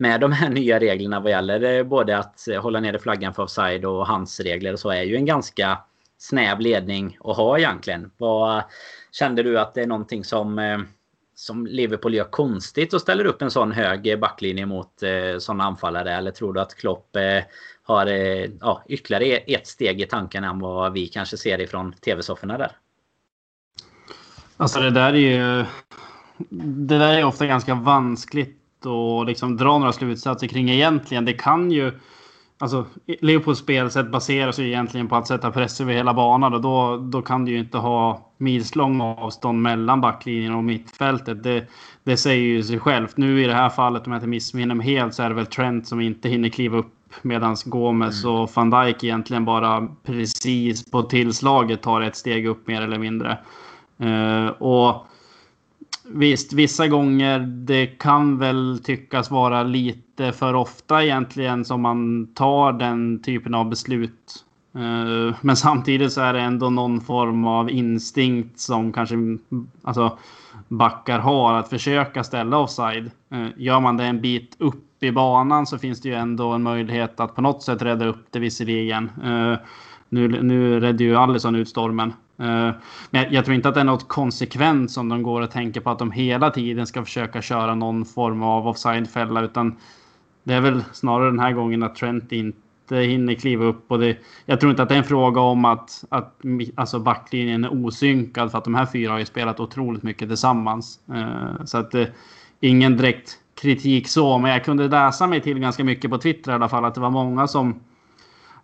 [0.00, 4.06] med de här nya reglerna vad gäller både att hålla nere flaggan för offside och
[4.06, 5.78] hans regler och så är ju en ganska
[6.18, 8.10] snäv ledning att ha egentligen.
[8.18, 8.62] Vad,
[9.12, 10.78] Kände du att det är någonting som, eh,
[11.34, 16.12] som Liverpool gör konstigt och ställer upp en sån hög backlinje mot eh, sådana anfallare?
[16.12, 17.44] Eller tror du att Klopp eh,
[17.82, 18.06] har
[18.60, 22.72] ja, ytterligare e-, ett steg i tanken än vad vi kanske ser ifrån tv-sofforna där?
[24.56, 25.64] Alltså det där är ju...
[26.50, 31.24] Det där är ofta ganska vanskligt att liksom dra några slutsatser kring egentligen.
[31.24, 31.92] Det kan ju
[32.60, 32.86] Alltså,
[33.20, 37.22] Leopolds spelsätt baseras ju egentligen på att sätta press över hela banan och då, då
[37.22, 41.42] kan du ju inte ha milslång avstånd mellan backlinjen och mittfältet.
[41.42, 41.66] Det,
[42.04, 43.16] det säger ju sig självt.
[43.16, 45.46] Nu i det här fallet, om jag inte missminner mig helt, så är det väl
[45.46, 48.36] Trent som inte hinner kliva upp medan Gomes mm.
[48.36, 53.38] och van Dijk egentligen bara precis på tillslaget tar ett steg upp mer eller mindre.
[54.02, 55.06] Uh, och
[56.10, 62.72] Visst, vissa gånger det kan väl tyckas vara lite för ofta egentligen som man tar
[62.72, 64.44] den typen av beslut.
[64.74, 69.14] Eh, men samtidigt så är det ändå någon form av instinkt som kanske
[69.82, 70.18] alltså,
[70.68, 73.10] backar har att försöka ställa offside.
[73.30, 76.62] Eh, gör man det en bit upp i banan så finns det ju ändå en
[76.62, 79.10] möjlighet att på något sätt rädda upp det visserligen.
[79.24, 79.58] Eh,
[80.08, 82.12] nu, nu redde ju Allison ut stormen.
[82.38, 82.70] Eh,
[83.10, 85.90] men jag tror inte att det är något konsekvent som de går och tänker på
[85.90, 89.42] att de hela tiden ska försöka köra någon form av offside-fälla.
[89.42, 89.76] Utan
[90.44, 93.92] det är väl snarare den här gången att Trent inte hinner kliva upp.
[93.92, 96.40] Och det, jag tror inte att det är en fråga om att, att
[96.74, 101.00] alltså backlinjen är osynkad för att de här fyra har ju spelat otroligt mycket tillsammans.
[101.14, 102.06] Eh, så att eh,
[102.60, 106.54] ingen direkt kritik så, men jag kunde läsa mig till ganska mycket på Twitter i
[106.54, 107.80] alla fall att det var många som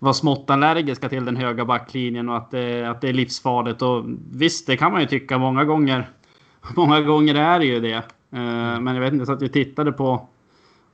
[0.05, 3.83] var smått allergiska till den höga backlinjen och att det, att det är livsfarligt.
[3.83, 6.09] Och visst, det kan man ju tycka många gånger.
[6.77, 7.95] Många gånger är det ju det.
[8.31, 10.29] Eh, men jag vet inte, så att vi tittade på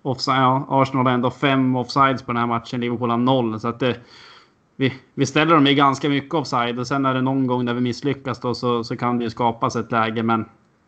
[0.03, 3.61] offside, ja, Arsenal har ändå fem offsides på den här matchen, Liverpool har noll.
[3.61, 3.97] Så att det,
[4.77, 7.75] vi, vi ställer dem i ganska mycket offside och sen är det någon gång där
[7.75, 10.23] vi misslyckas då så, så kan det ju skapas ett läge.
[10.23, 10.45] Men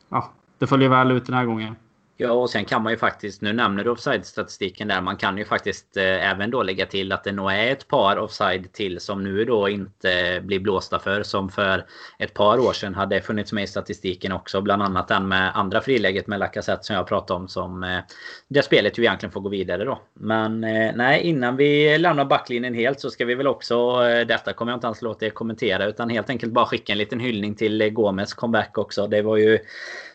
[0.09, 1.77] ja, det följer väl ut den här gången.
[2.17, 5.45] Ja, och sen kan man ju faktiskt, nu nämner du offside-statistiken där, man kan ju
[5.45, 9.25] faktiskt eh, även då lägga till att det nog är ett par offside till som
[9.25, 11.23] nu då inte blir blåsta för.
[11.23, 11.87] Som för
[12.19, 14.61] ett par år sedan hade funnits med i statistiken också.
[14.61, 17.49] Bland annat den med andra friläget med Lacazette som jag pratade om.
[17.49, 17.99] Som, eh,
[18.49, 20.01] där spelet ju egentligen får gå vidare då.
[20.15, 23.75] Men eh, nej, innan vi lämnar backlinjen helt så ska vi väl också,
[24.09, 26.99] eh, detta kommer jag inte alls låta er kommentera, utan helt enkelt bara skicka en
[26.99, 29.07] liten hyllning till eh, Gomes comeback också.
[29.07, 29.59] Det var ju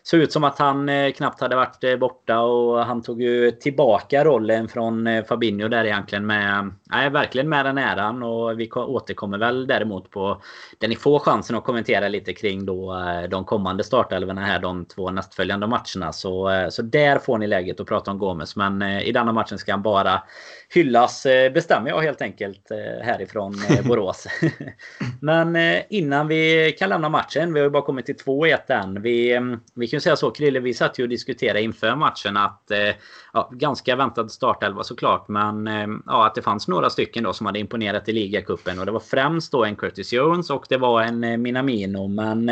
[0.10, 3.52] såg ut som att han eh, knappt hade varit eh, borta och han tog ju
[3.52, 6.72] tillbaka rollen från eh, Fabinho där egentligen med...
[6.84, 10.42] Nej, verkligen med den äran och vi återkommer väl däremot på...
[10.78, 14.86] Där ni får chansen att kommentera lite kring då eh, de kommande startelvorna här de
[14.86, 16.14] två nästföljande matcherna.
[16.14, 18.56] Så, eh, så där får ni läget att prata om Gomes.
[18.56, 20.24] Men eh, i denna matchen ska han bara
[20.74, 22.70] hyllas bestämmer jag helt enkelt
[23.02, 24.28] härifrån Borås.
[25.22, 25.58] Men
[25.90, 27.54] innan vi kan lämna matchen.
[27.54, 29.02] Vi har ju bara kommit till 2-1 än.
[29.02, 29.40] Vi,
[29.76, 32.96] vi kan ju säga så, Krille, vi satt ju och diskuterade inför matchen att eh,
[33.34, 37.46] ja, ganska väntad startelva såklart, men eh, ja, att det fanns några stycken då som
[37.46, 41.02] hade imponerat i ligacupen och det var främst då en Curtis Jones och det var
[41.02, 42.50] en eh, Minamino, men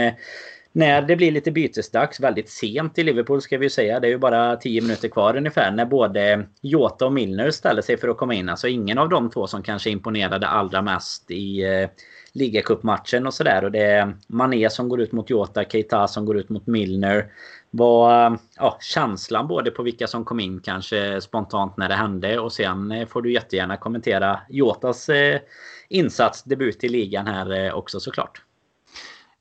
[0.75, 3.99] när det blir lite bytesdags väldigt sent i Liverpool ska vi ju säga.
[3.99, 7.97] Det är ju bara 10 minuter kvar ungefär när både Jota och Milner ställer sig
[7.97, 8.49] för att komma in.
[8.49, 11.89] Alltså ingen av de två som kanske imponerade allra mest i eh,
[12.33, 13.63] ligacupmatchen och sådär.
[13.63, 17.25] Och det är Mané som går ut mot Jota, Keita som går ut mot Milner.
[17.71, 22.39] Vad eh, ja, känslan både på vilka som kom in kanske spontant när det hände
[22.39, 25.39] och sen eh, får du jättegärna kommentera Jotas eh,
[25.89, 28.44] insats, debut i ligan här eh, också såklart.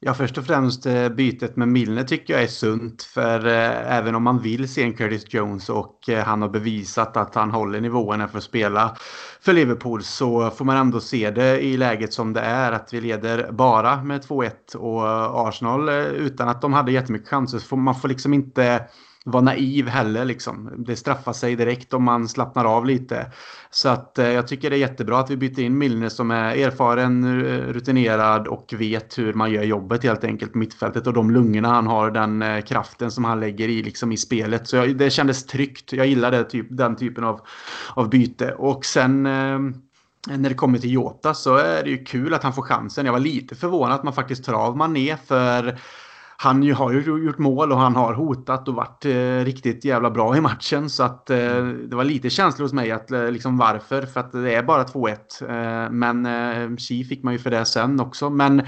[0.06, 3.02] Ja, först och främst eh, bytet med Milner tycker jag är sunt.
[3.02, 7.16] För eh, även om man vill se en Curtis Jones och eh, han har bevisat
[7.16, 8.96] att han håller nivåerna för att spela
[9.40, 12.72] för Liverpool så får man ändå se det i läget som det är.
[12.72, 17.28] Att vi leder bara med 2-1 och eh, Arsenal eh, utan att de hade jättemycket
[17.28, 17.58] chanser.
[17.58, 18.84] Så får man får liksom inte
[19.24, 20.24] vara naiv heller.
[20.24, 20.70] Liksom.
[20.76, 23.32] Det straffar sig direkt om man slappnar av lite.
[23.70, 26.56] Så att eh, jag tycker det är jättebra att vi byter in Milner som är
[26.56, 31.06] erfaren, eh, rutinerad och vet hur man gör jobbet helt enkelt på mittfältet.
[31.06, 34.68] Och de lungorna han har, den eh, kraften som han lägger i, liksom, i spelet.
[34.68, 35.92] Så jag, det kändes tryggt.
[35.92, 37.40] Jag gillar det, typ, den typen av,
[37.94, 38.54] av byte.
[38.54, 39.58] Och sen eh,
[40.26, 43.06] när det kommer till Jota så är det ju kul att han får chansen.
[43.06, 45.78] Jag var lite förvånad att man faktiskt tar av Mané för
[46.36, 50.10] han ju, har ju gjort mål och han har hotat och varit eh, riktigt jävla
[50.10, 50.90] bra i matchen.
[50.90, 54.02] Så att eh, det var lite känslor hos mig att eh, liksom varför.
[54.02, 55.16] För att det är bara 2-1.
[55.40, 58.30] Eh, men eh, Chi fick man ju för det sen också.
[58.30, 58.62] Men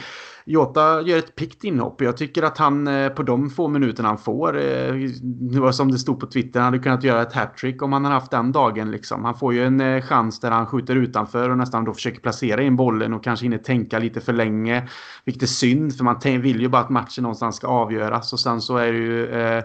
[0.48, 2.00] Jota gör ett pikt inhopp.
[2.00, 5.92] Jag tycker att han eh, på de få minuterna han får, eh, det var som
[5.92, 8.52] det stod på Twitter, han hade kunnat göra ett hattrick om han hade haft den
[8.52, 8.90] dagen.
[8.90, 9.24] Liksom.
[9.24, 12.62] Han får ju en eh, chans där han skjuter utanför och nästan då försöker placera
[12.62, 14.88] in bollen och kanske hinner tänka lite för länge.
[15.24, 18.32] Vilket är synd, för man vill ju bara att matchen någonstans ska avgöras.
[18.32, 19.64] Och sen så är det ju eh,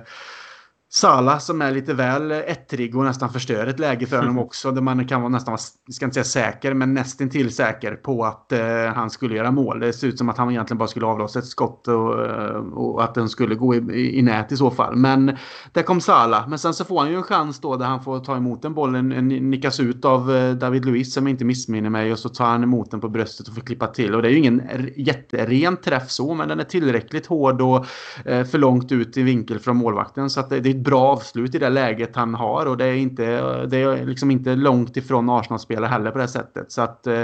[0.93, 4.71] Sala som är lite väl ettrig och nästan förstör ett läge för honom också.
[4.71, 5.57] Där man kan vara nästan,
[5.91, 9.79] ska inte säga säker, men nästintill säker på att eh, han skulle göra mål.
[9.79, 13.03] Det ser ut som att han egentligen bara skulle avlossa ett skott och, eh, och
[13.03, 14.95] att den skulle gå i, i, nät i så fall.
[14.95, 15.37] Men
[15.71, 16.45] där kom Sala.
[16.47, 18.73] Men sen så får han ju en chans då där han får ta emot den
[18.73, 22.63] bollen, nickas ut av eh, David Luiz som inte missminner mig och så tar han
[22.63, 24.15] emot den på bröstet och får klippa till.
[24.15, 24.61] Och det är ju ingen
[24.95, 27.85] jätteren träff så, men den är tillräckligt hård och
[28.25, 30.29] eh, för långt ut i vinkel från målvakten.
[30.29, 33.25] Så att det, det bra avslut i det läget han har och det är inte,
[33.65, 36.71] det är liksom inte långt ifrån Arsenal-spelare heller på det sättet.
[36.71, 37.23] Så att eh,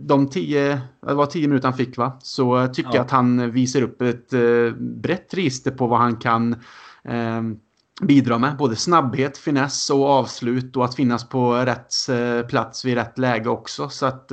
[0.00, 2.96] de tio, det var tio minuter han fick va, så tycker ja.
[2.96, 6.52] jag att han visar upp ett eh, brett register på vad han kan
[7.04, 7.42] eh,
[8.02, 8.56] bidra med.
[8.56, 11.92] Både snabbhet, finess och avslut och att finnas på rätt
[12.48, 13.88] plats vid rätt läge också.
[13.88, 14.32] Så att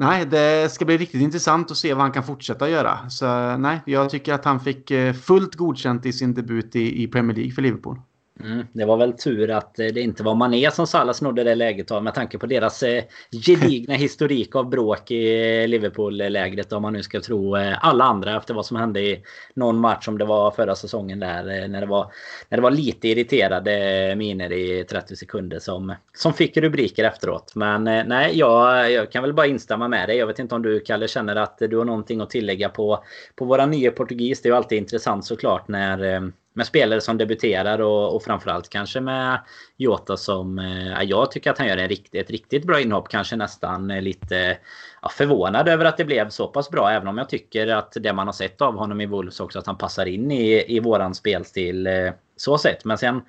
[0.00, 3.10] Nej, det ska bli riktigt intressant att se vad han kan fortsätta göra.
[3.10, 7.08] Så nej, jag tycker att han fick eh, fullt godkänt i sin debut i, i
[7.08, 8.00] Premier League för Liverpool.
[8.44, 11.54] Mm, det var väl tur att eh, det inte var Mané som Salah snodde det
[11.54, 13.04] läget av med tanke på deras eh,
[13.46, 18.54] gedigna historik av bråk i Liverpool-lägret om man nu ska tro eh, alla andra efter
[18.54, 19.22] vad som hände i
[19.54, 22.12] någon match som det var förra säsongen där när det var,
[22.48, 27.52] när det var lite irriterade miner i 30 sekunder som, som fick rubriker efteråt.
[27.54, 30.16] Men nej, jag, jag kan väl bara instämma med dig.
[30.16, 33.44] Jag vet inte om du Kalle känner att du har någonting att tillägga på, på
[33.44, 34.42] våra nya portugis.
[34.42, 39.00] Det är ju alltid intressant såklart när med spelare som debuterar och, och framförallt kanske
[39.00, 39.40] med
[39.76, 43.08] Jota som eh, jag tycker att han gör en rikt, ett riktigt bra inhopp.
[43.08, 44.58] Kanske nästan eh, lite
[45.02, 46.90] ja, förvånad över att det blev så pass bra.
[46.90, 49.66] Även om jag tycker att det man har sett av honom i Wolves också att
[49.66, 52.84] han passar in i, i våran spelstil eh, så sett.
[52.84, 53.22] Men sen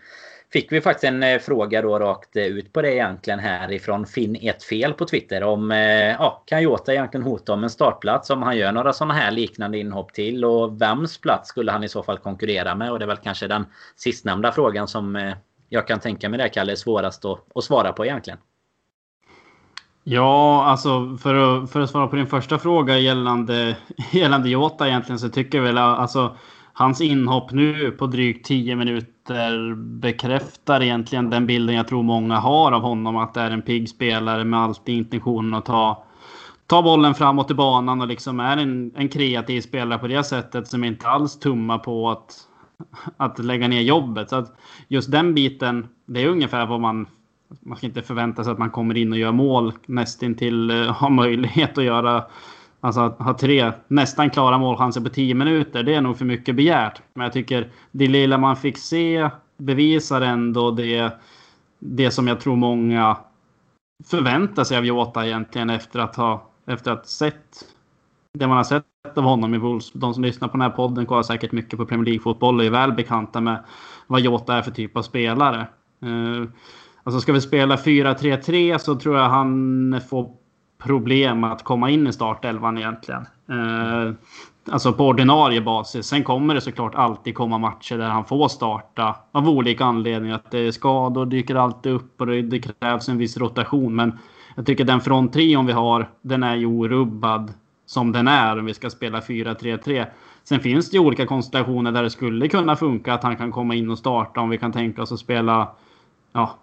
[0.54, 4.06] fick vi faktiskt en eh, fråga då rakt eh, ut på det egentligen här ifrån
[4.06, 5.44] Finn ett fel på Twitter.
[5.44, 9.14] Om eh, ja, kan Jota egentligen hota om en startplats om han gör några sådana
[9.14, 10.46] här liknande inhopp till?
[10.46, 12.92] Och vems plats skulle han i så fall konkurrera med?
[12.92, 15.34] Och det är väl kanske den sistnämnda frågan som
[15.70, 18.40] jag kan tänka mig det Kalle är svårast att, att svara på egentligen.
[20.04, 23.78] Ja, alltså för att, för att svara på din första fråga gällande,
[24.12, 26.36] gällande Jota egentligen så tycker jag väl alltså
[26.74, 29.11] hans inhopp nu på drygt 10 minuter
[29.76, 33.17] bekräftar egentligen den bilden jag tror många har av honom.
[33.17, 36.04] Att det är en pigg spelare med alltid intentionen att ta,
[36.67, 40.67] ta bollen framåt i banan och liksom är en, en kreativ spelare på det sättet
[40.67, 42.48] som inte alls tummar på att
[43.17, 44.30] att lägga ner jobbet.
[44.30, 47.08] Så att just den biten, det är ungefär vad man
[47.60, 51.10] man ska inte förvänta sig att man kommer in och gör mål nästintill eh, har
[51.10, 52.24] möjlighet att göra
[52.84, 56.56] Alltså att ha tre nästan klara målchanser på tio minuter, det är nog för mycket
[56.56, 57.02] begärt.
[57.13, 61.12] Men jag tycker det lilla man fick se bevisar ändå det,
[61.80, 63.17] det som jag tror många
[64.06, 67.65] förväntar sig av Jota egentligen efter att ha efter att sett
[68.34, 69.91] det man har sett av honom i Wolves.
[69.91, 72.70] De som lyssnar på den här podden kollar säkert mycket på Premier League-fotboll och är
[72.70, 73.63] väl bekanta med
[74.08, 75.67] vad Jota är för typ av spelare.
[76.06, 76.48] Uh,
[77.04, 80.40] alltså ska vi spela 4-3-3 så tror jag han får
[80.84, 83.26] problem att komma in i startelvan egentligen.
[83.50, 84.13] Eh,
[84.72, 86.06] alltså på ordinarie basis.
[86.06, 90.36] Sen kommer det såklart alltid komma matcher där han får starta av olika anledningar.
[90.36, 93.96] Att det är skador dyker alltid upp och det krävs en viss rotation.
[93.96, 94.20] Men
[94.56, 97.54] jag tycker den fronttrion vi har, den är ju orubbad
[97.86, 100.06] som den är om vi ska spela 4-3-3.
[100.44, 103.76] Sen finns det ju olika konstellationer där det skulle kunna funka att han kan komma
[103.76, 105.67] in och starta om vi kan tänka oss att spela
[106.34, 106.56] ja,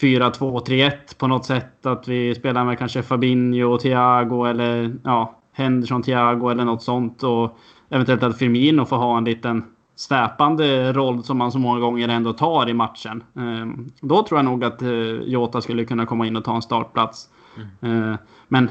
[0.00, 1.86] 4-2-3-1 på något sätt.
[1.86, 7.22] Att vi spelar med kanske Fabinho och Thiago eller ja, Henderson, Thiago eller något sånt.
[7.22, 7.58] Och
[7.90, 9.64] eventuellt att Firmino får ha en liten
[9.96, 13.22] släpande roll som man så många gånger ändå tar i matchen.
[13.36, 14.90] Ehm, då tror jag nog att eh,
[15.24, 17.28] Jota skulle kunna komma in och ta en startplats.
[17.56, 18.02] Mm.
[18.02, 18.16] Ehm,
[18.48, 18.70] men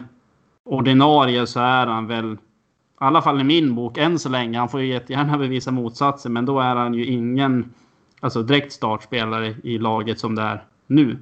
[0.65, 2.37] ordinarie så är han väl, i
[2.95, 6.45] alla fall i min bok än så länge, han får ju jättegärna bevisa motsatsen, men
[6.45, 7.73] då är han ju ingen
[8.19, 11.17] alltså direkt startspelare i laget som det är nu.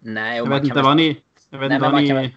[0.00, 0.84] Nej, jag vet inte väl...
[0.84, 1.20] vad ni...
[1.50, 2.08] Jag vet Nej, inte vad ni...
[2.08, 2.30] Kan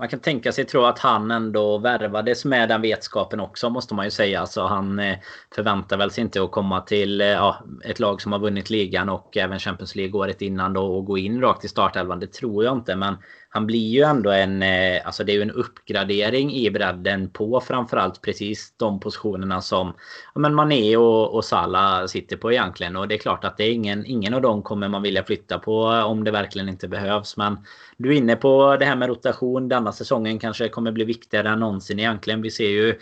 [0.00, 4.04] man kan tänka sig tro att han ändå värvades med den vetskapen också måste man
[4.04, 4.40] ju säga.
[4.40, 5.18] Alltså han eh,
[5.54, 9.08] förväntar väl sig inte att komma till eh, ja, ett lag som har vunnit ligan
[9.08, 12.20] och även Champions League året innan då och gå in rakt i startelvan.
[12.20, 12.96] Det tror jag inte.
[12.96, 13.16] Men
[13.52, 14.62] han blir ju ändå en...
[14.62, 19.92] Eh, alltså det är ju en uppgradering i bredden på framförallt precis de positionerna som
[20.34, 22.96] ja, men Mané och, och Salah sitter på egentligen.
[22.96, 25.58] Och det är klart att det är ingen, ingen av dem kommer man vilja flytta
[25.58, 27.36] på om det verkligen inte behövs.
[27.36, 27.58] Men
[27.96, 29.68] du är inne på det här med rotation.
[29.68, 32.42] Denna säsongen kanske kommer bli viktigare än någonsin egentligen.
[32.42, 32.98] Vi ser ju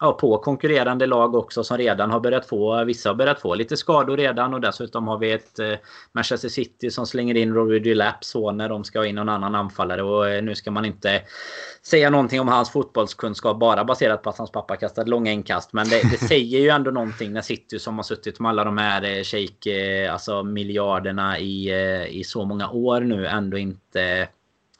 [0.00, 3.76] ja, på konkurrerande lag också som redan har börjat få, vissa har börjat få lite
[3.76, 5.72] skador redan och dessutom har vi ett eh,
[6.12, 9.54] Manchester City som slänger in Rory Delap så när de ska ha in någon annan
[9.54, 11.22] anfallare och eh, nu ska man inte
[11.82, 15.88] säga någonting om hans fotbollskunskap bara baserat på att hans pappa kastade långa inkast men
[15.88, 19.02] det, det säger ju ändå någonting när City som har suttit med alla de här
[19.04, 24.28] eh, shake, eh, alltså miljarderna i, eh, i så många år nu ändå inte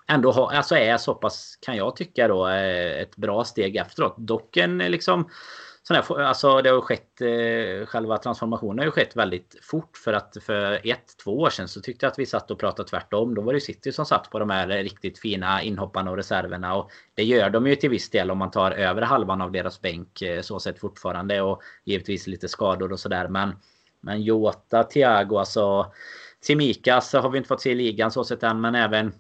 [0.07, 4.15] ändå ha, alltså är så pass, kan jag tycka då, eh, ett bra steg efteråt.
[4.19, 5.31] Dock en eh, liksom
[5.83, 10.13] sån här, alltså det har skett, eh, själva transformationen har ju skett väldigt fort för
[10.13, 13.35] att för ett, två år sedan så tyckte jag att vi satt och pratade tvärtom.
[13.35, 16.91] Då var det City som satt på de här riktigt fina inhopparna och reserverna och
[17.15, 20.23] det gör de ju till viss del om man tar över halvan av deras bänk
[20.43, 23.53] så sett fortfarande och givetvis lite skador och sådär men
[24.01, 25.93] men Jota, Thiago, alltså
[26.47, 29.13] Timikas har vi inte fått se i ligan så sett än men även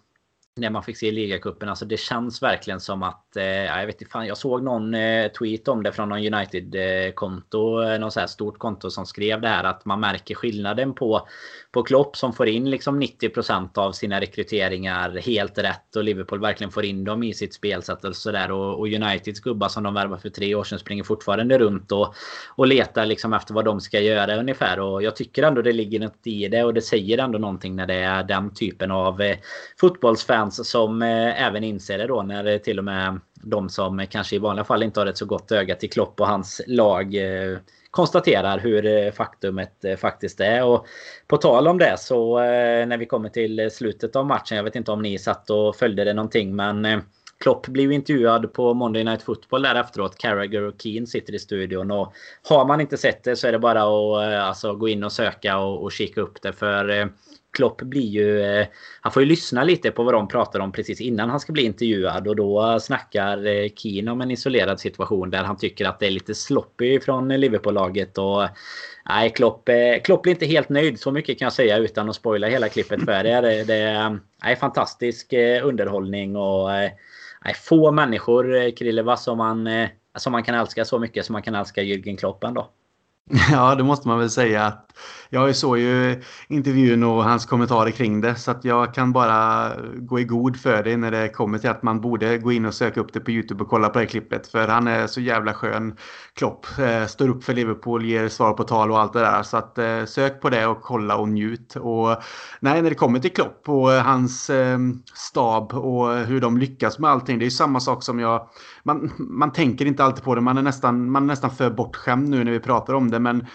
[0.56, 1.68] när man fick se ligacupen.
[1.68, 3.25] Alltså det känns verkligen som att...
[3.37, 7.83] Eh, jag vet inte fan, jag såg någon eh, tweet om det från någon United-konto.
[7.83, 11.29] Eh, någon så här stort konto som skrev det här att man märker skillnaden på,
[11.72, 15.96] på Klopp som får in liksom 90% av sina rekryteringar helt rätt.
[15.96, 18.51] Och Liverpool verkligen får in dem i sitt spelsätt och sådär.
[18.51, 22.14] Och, och Uniteds gubbar som de värvade för tre år sedan springer fortfarande runt och,
[22.57, 24.81] och letar liksom efter vad de ska göra ungefär.
[24.81, 26.64] Och jag tycker ändå det ligger något i det.
[26.64, 29.37] Och det säger ändå någonting när det är den typen av eh,
[29.81, 34.38] fotbollsfans som eh, även inser det då när till och med de som kanske i
[34.38, 37.58] vanliga fall inte har ett så gott öga till Klopp och hans lag eh,
[37.90, 40.64] konstaterar hur eh, faktumet eh, faktiskt är.
[40.64, 40.86] Och
[41.26, 42.38] på tal om det så
[42.86, 44.56] när vi kommer till slutet av matchen.
[44.56, 47.02] Jag vet inte om ni satt och följde det någonting men
[47.40, 50.18] Klopp blev intervjuad på Monday Night Football där efteråt.
[50.18, 51.90] Carragher och Keane sitter i studion.
[51.90, 52.12] Och
[52.48, 55.58] har man inte sett det så är det bara att alltså, gå in och söka
[55.58, 56.52] och, och kika upp det.
[56.52, 57.10] För
[57.56, 58.42] Klopp blir ju...
[58.42, 58.66] Eh,
[59.00, 61.62] han får ju lyssna lite på vad de pratar om precis innan han ska bli
[61.62, 62.28] intervjuad.
[62.28, 66.10] Och då snackar eh, Keane om en isolerad situation där han tycker att det är
[66.10, 68.18] lite sloppy från Liverpool-laget.
[68.18, 68.48] Och
[69.08, 71.00] nej, Klopp, eh, Klopp blir inte helt nöjd.
[71.00, 73.42] Så mycket kan jag säga utan att spoila hela klippet för er.
[73.42, 76.68] Det, det är fantastisk eh, underhållning och
[77.44, 79.68] nej, få människor, Krilleva, som man,
[80.16, 82.70] som man kan älska så mycket som man kan älska Jürgen Klopp ändå.
[83.52, 84.62] Ja, det måste man väl säga.
[84.62, 84.86] att
[85.30, 90.20] jag såg ju intervjun och hans kommentarer kring det så att jag kan bara gå
[90.20, 93.00] i god för det när det kommer till att man borde gå in och söka
[93.00, 94.46] upp det på Youtube och kolla på det klippet.
[94.46, 95.96] För han är så jävla skön.
[96.35, 99.42] Klopp eh, står upp för Liverpool, ger svar på tal och allt det där.
[99.42, 101.76] Så att eh, sök på det och kolla och njut.
[101.76, 102.09] Och
[102.61, 104.78] nej, när det kommer till Klopp och hans eh,
[105.14, 107.38] stab och hur de lyckas med allting.
[107.38, 108.48] Det är ju samma sak som jag...
[108.82, 110.40] Man, man tänker inte alltid på det.
[110.40, 113.18] Man är nästan, man är nästan för bortskämd nu när vi pratar om det.
[113.18, 113.47] Men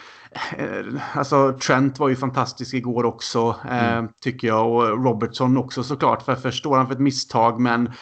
[1.13, 4.07] Alltså Trent var ju fantastisk igår också, mm.
[4.21, 4.71] tycker jag.
[4.71, 6.21] Och Robertson också såklart.
[6.21, 7.93] För förstår han för ett misstag, men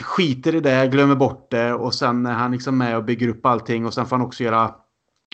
[0.00, 3.46] skiter i det, glömmer bort det och sen är han liksom med och bygger upp
[3.46, 4.74] allting och sen får han också göra,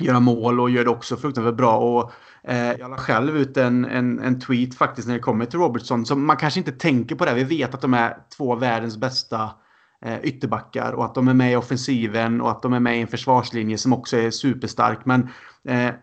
[0.01, 1.77] göra mål och gör det också fruktansvärt bra.
[1.77, 2.13] Och,
[2.51, 6.07] eh, jag la själv ut en, en, en, tweet faktiskt när det kommer till Robertson.
[6.07, 7.35] Så man kanske inte tänker på det.
[7.35, 9.51] Vi vet att de är två världens bästa
[10.05, 13.01] eh, ytterbackar och att de är med i offensiven och att de är med i
[13.01, 14.99] en försvarslinje som också är superstark.
[15.05, 15.29] Men eh,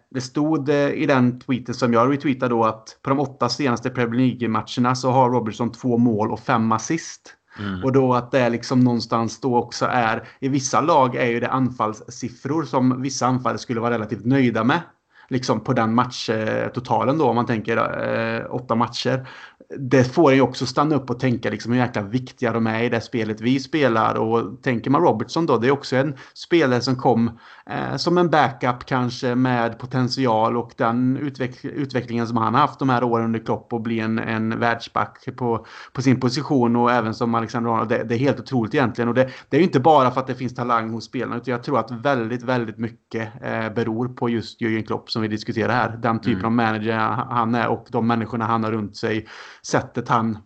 [0.09, 3.89] det stod eh, i den tweeten som jag retweetade då att på de åtta senaste
[3.89, 7.35] Premier League-matcherna så har Robertson två mål och fem assist.
[7.59, 7.83] Mm.
[7.83, 11.49] Och då att det liksom någonstans då också är, i vissa lag är ju det
[11.49, 14.81] anfallssiffror som vissa anfallare skulle vara relativt nöjda med.
[15.29, 19.27] Liksom på den matchtotalen eh, då om man tänker eh, åtta matcher
[19.69, 22.83] det får en ju också stanna upp och tänka liksom hur jäkla viktiga de är
[22.83, 24.15] i det spelet vi spelar.
[24.15, 28.29] Och tänker man Robertson då, det är också en spelare som kom eh, som en
[28.29, 33.25] backup kanske med potential och den utveck utvecklingen som han har haft de här åren
[33.25, 37.69] under Klopp och bli en, en världsback på, på sin position och även som Alexander
[37.69, 37.89] Arnold.
[37.89, 39.09] Det, det, är helt otroligt egentligen.
[39.09, 41.51] Och det, det är ju inte bara för att det finns talang hos spelarna utan
[41.51, 45.73] jag tror att väldigt, väldigt mycket eh, beror på just Jürgen Klopp som vi diskuterar
[45.73, 45.97] här.
[45.97, 46.45] Den typen mm.
[46.45, 46.97] av manager
[47.29, 49.27] han är och de människorna han har runt sig
[49.61, 50.37] sättet han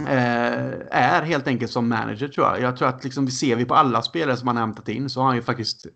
[0.00, 2.60] eh, är helt enkelt som manager tror jag.
[2.60, 5.10] Jag tror att liksom, vi ser vi på alla spelare som han har hämtat in
[5.10, 5.86] så har han ju faktiskt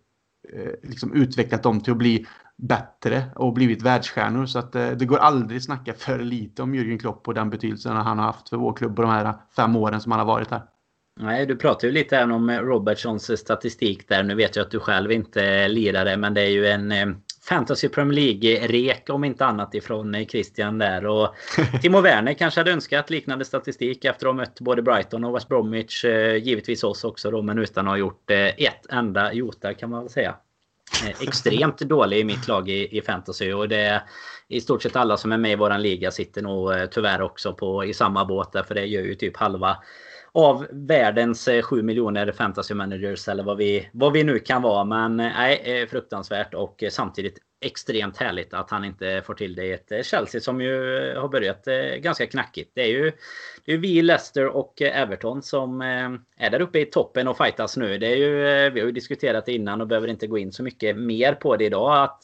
[0.53, 4.47] eh, liksom utvecklat dem till att bli bättre och blivit världsstjärnor.
[4.47, 7.51] Så att eh, det går aldrig att snacka för lite om Jürgen Klopp och den
[7.51, 10.27] betydelsen han har haft för vår klubb på de här fem åren som han har
[10.27, 10.63] varit här.
[11.21, 14.23] Nej, du pratar ju lite om Robertsons statistik där.
[14.23, 16.93] Nu vet jag att du själv inte lirar det, men det är ju en
[17.51, 21.07] Fantasy Premier League-rek om inte annat ifrån eh, Christian där.
[21.07, 21.35] Och
[21.83, 25.49] Timo Werner kanske hade önskat liknande statistik efter att ha mött både Brighton och West
[25.49, 26.05] Bromwich.
[26.05, 29.91] Eh, givetvis oss också då, men utan att ha gjort eh, ett enda jota kan
[29.91, 30.35] man väl säga.
[31.21, 34.03] Extremt dålig i mitt lag i, i fantasy och det är
[34.49, 37.85] i stort sett alla som är med i våran liga sitter nog tyvärr också på
[37.85, 39.77] i samma båt därför det gör ju typ halva
[40.33, 44.85] av världens eh, 7 miljoner fantasy managers eller vad vi, vad vi nu kan vara.
[44.85, 49.67] Men eh, nej, eh, fruktansvärt och samtidigt extremt härligt att han inte får till det
[49.67, 50.75] i ett Chelsea som ju
[51.17, 51.65] har börjat
[51.99, 52.73] ganska knackigt.
[52.75, 53.13] Det är ju
[53.65, 55.81] det är vi, Leicester och Everton som
[56.37, 57.99] är där uppe i toppen och fightas nu.
[57.99, 58.35] Det är ju,
[58.71, 61.57] vi har ju diskuterat det innan och behöver inte gå in så mycket mer på
[61.57, 62.05] det idag.
[62.05, 62.21] Att,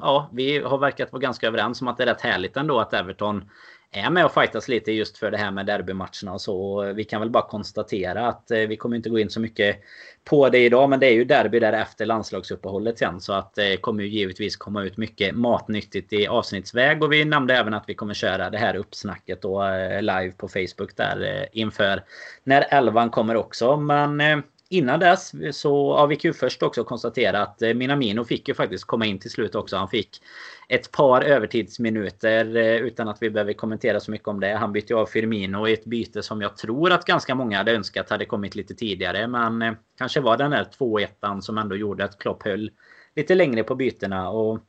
[0.00, 2.94] ja, vi har verkat vara ganska överens om att det är rätt härligt ändå att
[2.94, 3.50] Everton
[3.92, 6.82] är med och fightas lite just för det här med derbymatcherna och så.
[6.92, 9.80] Vi kan väl bara konstatera att eh, vi kommer inte gå in så mycket
[10.24, 10.90] på det idag.
[10.90, 13.20] Men det är ju derby där efter landslagsuppehållet sen.
[13.20, 17.02] Så att det kommer ju givetvis komma ut mycket matnyttigt i avsnittsväg.
[17.02, 20.48] Och vi nämnde även att vi kommer köra det här uppsnacket då eh, live på
[20.48, 22.04] Facebook där inför
[22.44, 23.76] när elvan kommer också.
[23.76, 28.48] Men innan dess så ja, vi kan ju först också konstatera att eh, Minamino fick
[28.48, 29.76] ju faktiskt komma in till slut också.
[29.76, 30.22] Han fick
[30.68, 34.54] ett par övertidsminuter eh, utan att vi behöver kommentera så mycket om det.
[34.54, 38.10] Han bytte av Firmino i ett byte som jag tror att ganska många hade önskat
[38.10, 39.26] hade kommit lite tidigare.
[39.26, 42.70] Men eh, kanske var den där 2-1 som ändå gjorde att Klopp höll
[43.16, 44.30] lite längre på bytena.
[44.30, 44.60] Och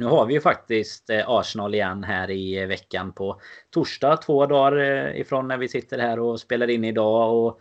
[0.00, 4.16] nu har vi ju faktiskt eh, Arsenal igen här i eh, veckan på torsdag.
[4.16, 7.34] Två dagar eh, ifrån när vi sitter här och spelar in idag.
[7.34, 7.60] Och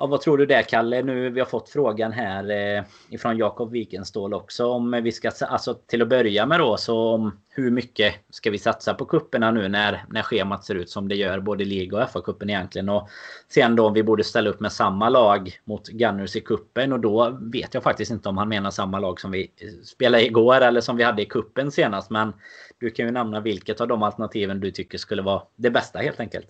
[0.00, 1.02] Ja, vad tror du där Kalle?
[1.02, 5.74] Nu vi har fått frågan här eh, ifrån Jakob Wikenstål också om vi ska, alltså
[5.74, 9.68] till att börja med då, så om hur mycket ska vi satsa på kupperna nu
[9.68, 12.88] när, när schemat ser ut som det gör, både liga och FA-cupen egentligen.
[12.88, 13.08] Och
[13.48, 17.00] sen då om vi borde ställa upp med samma lag mot Gunners i kuppen och
[17.00, 20.60] då vet jag faktiskt inte om han menar samma lag som vi eh, spelade igår
[20.60, 22.10] eller som vi hade i kuppen senast.
[22.10, 22.32] Men
[22.80, 26.20] du kan ju nämna vilket av de alternativen du tycker skulle vara det bästa helt
[26.20, 26.48] enkelt.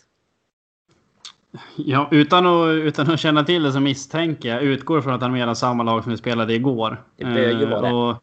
[1.77, 5.33] Ja, utan att, utan att känna till det så misstänker jag, utgår från att han
[5.33, 7.03] menar samma lag som vi spelade igår.
[7.17, 7.93] Det bör ju vara det.
[7.93, 8.17] Och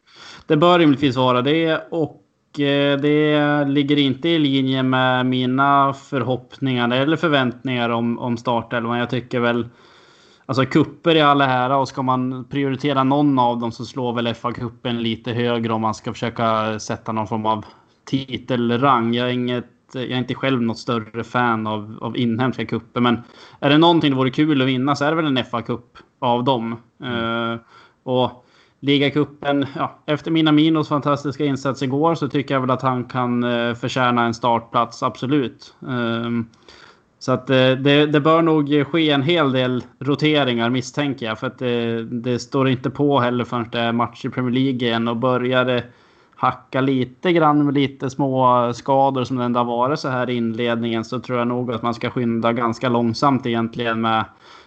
[0.46, 1.86] det bör rimligtvis vara det.
[1.90, 8.98] Och eh, det ligger inte i linje med mina förhoppningar eller förväntningar om, om startelvan.
[8.98, 9.68] Jag tycker väl...
[10.48, 14.26] Alltså kupper i alla ära och ska man prioritera någon av dem så slår väl
[14.26, 17.64] FA-cupen lite högre om man ska försöka sätta någon form av
[18.04, 19.14] titelrang.
[19.14, 23.00] Jag är inget jag är inte själv något större fan av, av inhemska kupper.
[23.00, 23.22] Men
[23.60, 26.44] är det någonting det vore kul att vinna så är det väl en FA-cup av
[26.44, 26.76] dem.
[27.02, 27.52] Mm.
[27.52, 27.58] Uh,
[28.02, 28.44] och
[28.80, 33.74] ligacupen, ja, efter Minaminos fantastiska insats igår så tycker jag väl att han kan uh,
[33.74, 35.74] förtjäna en startplats, absolut.
[35.82, 36.42] Uh,
[37.18, 41.38] så att det, det, bör nog ske en hel del roteringar misstänker jag.
[41.38, 44.88] För att det, det står inte på heller förrän det är match i Premier League
[44.88, 45.84] igen och börjar det
[46.36, 50.34] hacka lite grann med lite små skador som det ändå har varit så här i
[50.34, 54.24] inledningen så tror jag nog att man ska skynda ganska långsamt egentligen med,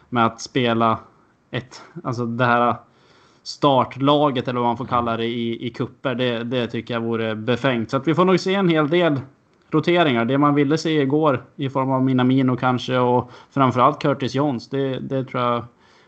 [0.10, 0.98] med att spela
[1.52, 2.76] ett, alltså det här
[3.44, 6.16] startlaget eller vad man får kalla det i, i kupper.
[6.16, 7.90] Det, det tycker jag vore befängt.
[7.90, 9.22] Så att vi får nog se en hel del
[9.70, 10.26] roteringar.
[10.26, 14.70] Det man ville se igår i form av Minamino kanske och framförallt Curtis Jones.
[14.70, 15.64] Det, det tror jag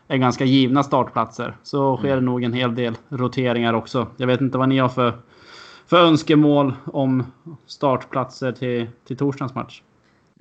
[0.07, 1.55] är ganska givna startplatser.
[1.63, 2.25] Så sker det mm.
[2.25, 4.07] nog en hel del roteringar också.
[4.17, 5.13] Jag vet inte vad ni har för,
[5.91, 7.23] för önskemål om
[7.65, 9.81] startplatser till, till torsdagens match.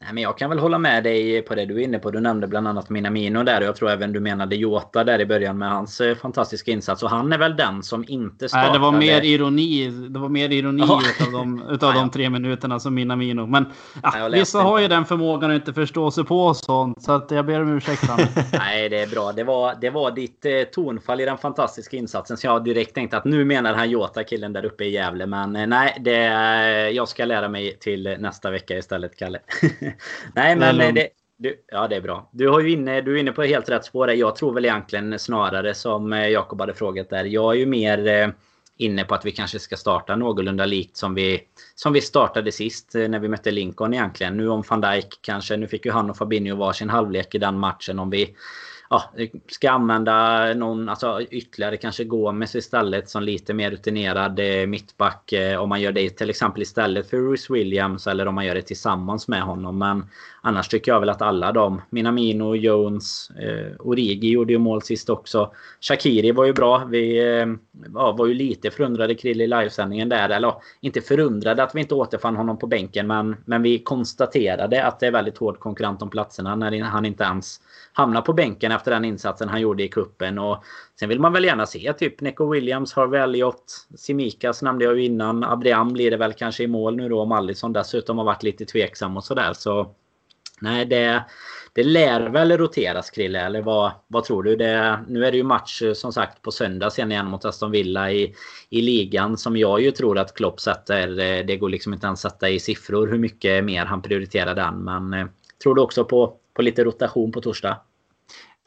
[0.03, 2.11] Nej, men jag kan väl hålla med dig på det du är inne på.
[2.11, 3.61] Du nämnde bland annat Minamino där.
[3.61, 7.03] Och jag tror även du menade Jota där i början med hans eh, fantastiska insats.
[7.03, 8.68] Och han är väl den som inte startade...
[8.68, 9.88] Nej, det var mer ironi.
[10.09, 11.03] Det var mer ironi oh.
[11.11, 13.46] utav, de, utav de tre minuterna som Minamino.
[13.46, 13.66] Men
[14.03, 17.03] ja, vissa har ju den förmågan att inte förstå sig på sånt.
[17.03, 18.03] Så att jag ber om ursäkt.
[18.53, 19.32] Nej, det är bra.
[19.32, 22.36] Det var, det var ditt eh, tonfall i den fantastiska insatsen.
[22.36, 25.26] Så jag direkt tänkte att nu menar han Jota, killen där uppe i Gävle.
[25.26, 26.16] Men eh, nej, det,
[26.90, 29.38] jag ska lära mig till nästa vecka istället, Kalle.
[30.34, 31.09] Nej, men det,
[31.43, 32.30] du, ja, det är bra.
[32.32, 34.11] Du, har ju inne, du är inne på helt rätt spår.
[34.11, 37.24] Jag tror väl egentligen snarare som eh, Jakob hade frågat där.
[37.24, 38.28] Jag är ju mer eh,
[38.76, 41.41] inne på att vi kanske ska starta någorlunda likt som vi,
[41.74, 44.36] som vi startade sist eh, när vi mötte Lincoln egentligen.
[44.36, 45.57] Nu om van Dijk kanske.
[45.57, 47.99] Nu fick ju han och Fabinho varsin halvlek i den matchen.
[47.99, 48.36] Om vi
[48.91, 49.12] ja,
[49.49, 55.32] ska använda någon, alltså ytterligare kanske Gomes istället som lite mer rutinerad eh, mittback.
[55.32, 58.55] Eh, om man gör det till exempel istället för Bruce Williams eller om man gör
[58.55, 59.78] det tillsammans med honom.
[59.78, 60.07] Men
[60.41, 65.11] annars tycker jag väl att alla de, Minamino, Jones, eh, Origi gjorde ju mål sist
[65.11, 65.53] också.
[65.80, 66.84] Shakiri var ju bra.
[66.91, 67.47] Vi eh,
[67.95, 70.28] ja, var ju lite förundrade Krill i livesändningen där.
[70.28, 73.07] Eller inte förundrade att vi inte återfann honom på bänken.
[73.07, 77.24] Men, men vi konstaterade att det är väldigt hård konkurrent om platserna när han inte
[77.24, 77.61] ens
[77.93, 80.64] hamnar på bänken efter den insatsen han gjorde i kuppen och
[81.01, 83.64] Sen vill man väl gärna se typ Neco Williams, Harvey Elliot,
[83.97, 85.45] Simikas nämnde jag ju innan.
[85.45, 88.64] Abriam blir det väl kanske i mål nu då om Allison dessutom har varit lite
[88.64, 89.53] tveksam och sådär.
[89.53, 89.95] Så
[90.61, 91.24] nej, det,
[91.72, 94.56] det lär väl roteras Krille, eller vad, vad tror du?
[94.56, 97.70] Det, nu är det ju match eh, som sagt på söndag sen igen mot Aston
[97.70, 98.34] Villa i,
[98.70, 101.08] i ligan som jag ju tror att Klopp sätter.
[101.08, 104.84] Eh, det går liksom inte ens sätta i siffror hur mycket mer han prioriterar den.
[104.84, 105.26] Men eh,
[105.62, 107.76] tror du också på, på lite rotation på torsdag?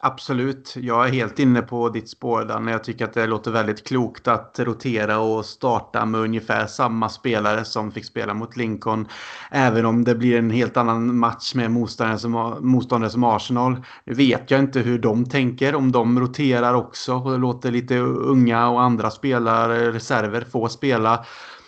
[0.06, 0.74] Absolut.
[0.78, 2.72] Jag är helt inne på ditt spår Danne.
[2.72, 7.66] Jag tycker att det låter väldigt klokt att rotera och starta med ungefär samma spelare
[7.66, 9.08] som fick spela mot Lincoln.
[9.52, 13.76] Även om det blir en helt annan match med motståndare som, motståndare som Arsenal.
[14.04, 18.70] Nu vet jag inte hur de tänker, om de roterar också och låter lite unga
[18.70, 21.26] och andra spelare, reserver, få spela.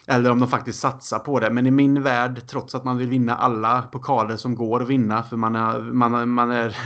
[0.07, 1.49] Eller om de faktiskt satsar på det.
[1.49, 5.23] Men i min värld, trots att man vill vinna alla pokaler som går att vinna,
[5.23, 6.77] för man, är, man, man, är,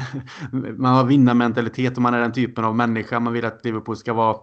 [0.78, 3.20] man har vinnarmentalitet och man är den typen av människa.
[3.20, 4.38] Man vill att Liverpool ska vara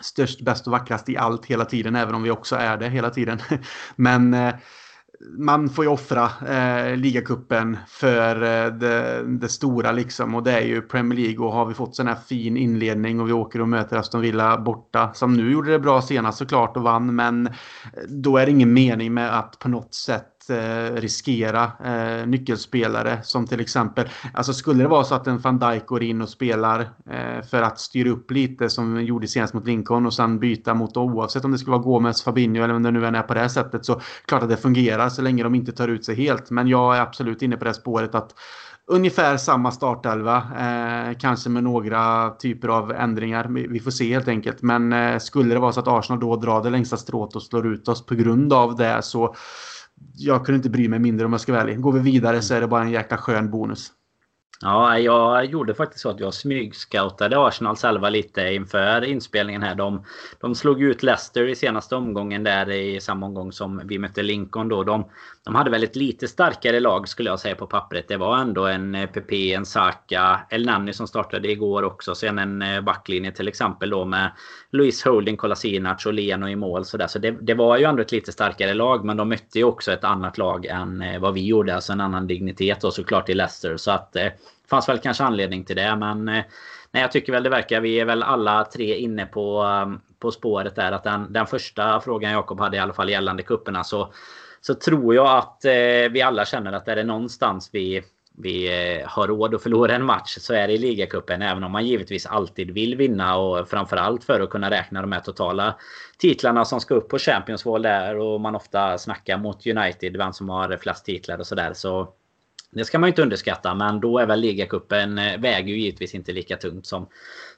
[0.00, 3.10] störst, bäst och vackrast i allt hela tiden, även om vi också är det hela
[3.10, 3.38] tiden.
[3.96, 4.54] Men eh,
[5.20, 10.34] man får ju offra eh, ligacupen för eh, det, det, stora liksom.
[10.34, 13.28] Och det är ju Premier League och har vi fått sån här fin inledning och
[13.28, 16.82] vi åker och möter Aston Villa borta som nu gjorde det bra senast såklart och
[16.82, 17.52] vann men eh,
[18.08, 23.46] då är det ingen mening med att på något sätt eh, riskera eh, nyckelspelare som
[23.46, 26.80] till exempel, alltså skulle det vara så att en van Dijk går in och spelar
[27.10, 30.96] eh, för att styra upp lite som gjorde senast mot Lincoln och sen byta mot
[30.96, 33.40] oavsett om det skulle vara Gomes, Fabinho eller om det nu än är på det
[33.40, 36.50] här sättet så klart att det fungerar så länge de inte tar ut sig helt.
[36.50, 38.34] Men jag är absolut inne på det spåret att
[38.88, 40.36] ungefär samma startelva.
[40.36, 43.44] Eh, kanske med några typer av ändringar.
[43.68, 44.62] Vi får se helt enkelt.
[44.62, 47.66] Men eh, skulle det vara så att Arsenal då drar det längsta strået och slår
[47.66, 49.34] ut oss på grund av det så
[50.14, 51.80] jag kunde inte bry mig mindre om jag ska vara ärlig.
[51.80, 53.92] Går vi vidare så är det bara en jäkla skön bonus.
[54.60, 59.74] Ja, jag gjorde faktiskt så att jag smygscoutade Arsenal själva lite inför inspelningen här.
[59.74, 60.04] De,
[60.40, 64.68] de slog ut Leicester i senaste omgången där i samma omgång som vi mötte Lincoln
[64.68, 64.84] då.
[64.84, 65.04] De,
[65.48, 68.08] de hade väl ett lite starkare lag skulle jag säga på pappret.
[68.08, 72.14] Det var ändå en eh, PP, en Saka, El Nani som startade igår också.
[72.14, 74.30] Sen en eh, backlinje till exempel då med
[74.70, 76.84] Luis Holding, Kolasinac och Leno i mål.
[76.84, 77.06] Så, där.
[77.06, 79.04] så det, det, var ju ändå ett lite starkare lag.
[79.04, 81.74] Men de mötte ju också ett annat lag än eh, vad vi gjorde.
[81.74, 83.76] Alltså en annan dignitet och såklart i Leicester.
[83.76, 84.32] Så att det
[84.70, 85.96] fanns väl kanske anledning till det.
[85.96, 86.46] Men nej,
[86.92, 87.80] jag tycker väl det verkar.
[87.80, 89.66] Vi är väl alla tre inne på,
[90.18, 90.92] på spåret där.
[90.92, 94.12] Att den, den första frågan Jakob hade i alla fall gällande kupperna så
[94.60, 98.02] så tror jag att eh, vi alla känner att är det någonstans vi,
[98.36, 98.66] vi
[99.00, 101.42] eh, har råd att förlora en match så är det i ligacupen.
[101.42, 105.20] Även om man givetvis alltid vill vinna och framförallt för att kunna räkna de här
[105.20, 105.74] totala
[106.18, 110.32] titlarna som ska upp på Champions Wall där och man ofta snackar mot United, vem
[110.32, 111.72] som har flest titlar och sådär.
[111.74, 112.08] Så
[112.70, 116.32] det ska man inte underskatta, men då är väl ligacupen eh, väger ju givetvis inte
[116.32, 117.08] lika tungt som,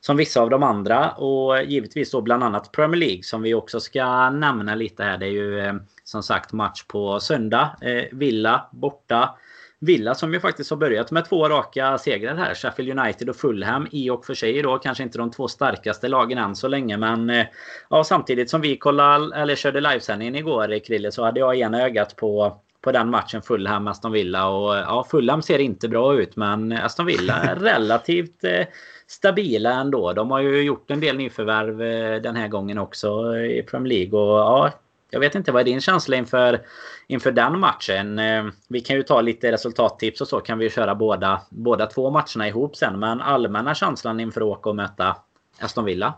[0.01, 1.11] som vissa av de andra.
[1.11, 5.19] Och givetvis då bland annat Premier League som vi också ska nämna lite här.
[5.19, 7.77] Det är ju eh, som sagt match på söndag.
[7.81, 9.39] Eh, Villa borta.
[9.83, 12.55] Villa som ju faktiskt har börjat med två raka segrar här.
[12.55, 16.39] Sheffield United och Fulham i och för sig då kanske inte de två starkaste lagen
[16.39, 16.97] än så länge.
[16.97, 17.45] Men
[17.91, 22.17] ja, samtidigt som vi kollade, eller körde livesändningen igår Krille så hade jag ena ögat
[22.17, 24.49] på på den matchen Fulham-Aston Villa.
[24.49, 28.66] Och ja, Fulham ser inte bra ut men Aston Villa är relativt eh,
[29.07, 30.12] stabila ändå.
[30.12, 34.20] De har ju gjort en del nyförvärv eh, den här gången också i Premier League.
[34.20, 34.72] Och ja,
[35.11, 36.61] jag vet inte, vad är din känsla inför,
[37.07, 38.18] inför den matchen?
[38.18, 42.11] Eh, vi kan ju ta lite resultattips och så kan vi köra båda, båda två
[42.11, 42.99] matcherna ihop sen.
[42.99, 45.16] Men allmänna känslan inför att åka och möta
[45.61, 46.14] Aston Villa?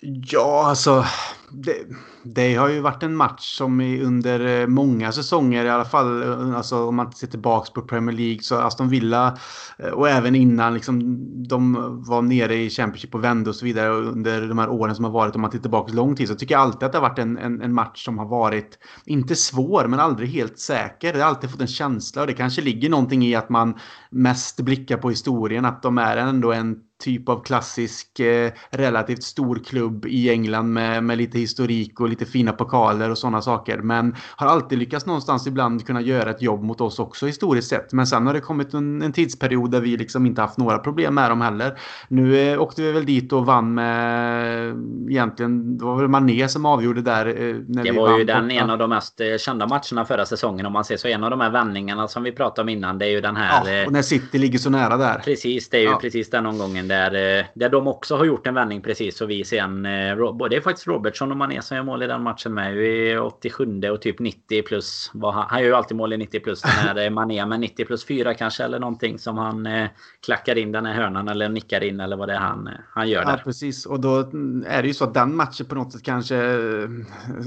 [0.00, 1.04] Ja, alltså.
[1.50, 1.86] Det,
[2.22, 6.22] det, har ju varit en match som under eh, många säsonger i alla fall.
[6.22, 9.38] Eh, alltså om man ser tillbaka på Premier League så Aston Villa
[9.78, 11.00] eh, och även innan liksom
[11.48, 11.74] de
[12.08, 15.12] var nere i Championship och vände och så vidare under de här åren som har
[15.12, 15.34] varit.
[15.34, 17.38] Om man tittar tillbaka lång tid så tycker jag alltid att det har varit en,
[17.38, 21.12] en, en, match som har varit inte svår men aldrig helt säker.
[21.12, 23.74] Det har alltid fått en känsla och det kanske ligger någonting i att man
[24.10, 29.60] mest blickar på historien att de är ändå en typ av klassisk eh, relativt stor
[29.64, 33.78] klubb i England med, med lite historik och lite fina pokaler och sådana saker.
[33.78, 37.92] Men har alltid lyckats någonstans ibland kunna göra ett jobb mot oss också historiskt sett.
[37.92, 41.14] Men sen har det kommit en, en tidsperiod där vi liksom inte haft några problem
[41.14, 41.78] med dem heller.
[42.08, 44.76] Nu eh, åkte vi väl dit och vann med
[45.08, 47.26] egentligen, det var väl Mané som avgjorde där.
[47.26, 47.32] Eh,
[47.68, 50.66] när det vi var ju den en av de mest eh, kända matcherna förra säsongen
[50.66, 51.08] om man ser så.
[51.08, 53.78] En av de här vändningarna som vi pratade om innan det är ju den här.
[53.78, 55.18] Ja, och när City ligger så nära där.
[55.24, 55.98] Precis, det är ju ja.
[56.00, 59.20] precis den omgången där, eh, där de också har gjort en vändning precis.
[59.20, 59.86] Och vi sen...
[59.86, 62.76] Eh, det är faktiskt Robertson och Mané som gör mål i den matchen med.
[62.76, 65.10] I 87 och typ 90 plus.
[65.48, 66.62] Han, gör ju alltid mål i 90 plus.
[66.62, 69.88] Den här Mané med 90 plus 4 kanske eller någonting som han eh,
[70.26, 73.24] klackar in den här hörnan eller nickar in eller vad det är han, han gör
[73.24, 73.30] där.
[73.30, 73.86] Ja, precis.
[73.86, 74.18] Och då
[74.66, 76.36] är det ju så att den matchen på något sätt kanske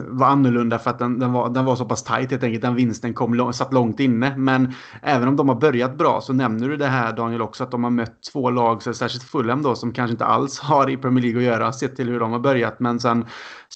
[0.07, 2.61] var annorlunda för att den, den, var, den var så pass tajt helt enkelt.
[2.61, 4.37] Den vinsten kom, satt långt inne.
[4.37, 7.71] Men även om de har börjat bra så nämner du det här Daniel också att
[7.71, 10.97] de har mött två lag, så särskilt Fulham då som kanske inte alls har i
[10.97, 12.79] Premier League att göra sett till hur de har börjat.
[12.79, 13.25] Men sen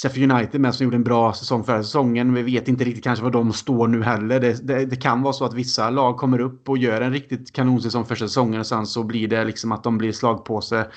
[0.01, 2.33] Sheffield United med som gjorde en bra säsong förra säsongen.
[2.33, 4.39] Vi vet inte riktigt kanske var de står nu heller.
[4.39, 7.53] Det, det, det, kan vara så att vissa lag kommer upp och gör en riktigt
[7.53, 10.87] kanonsäsong första säsongen och sen så blir det liksom att de blir slagpåse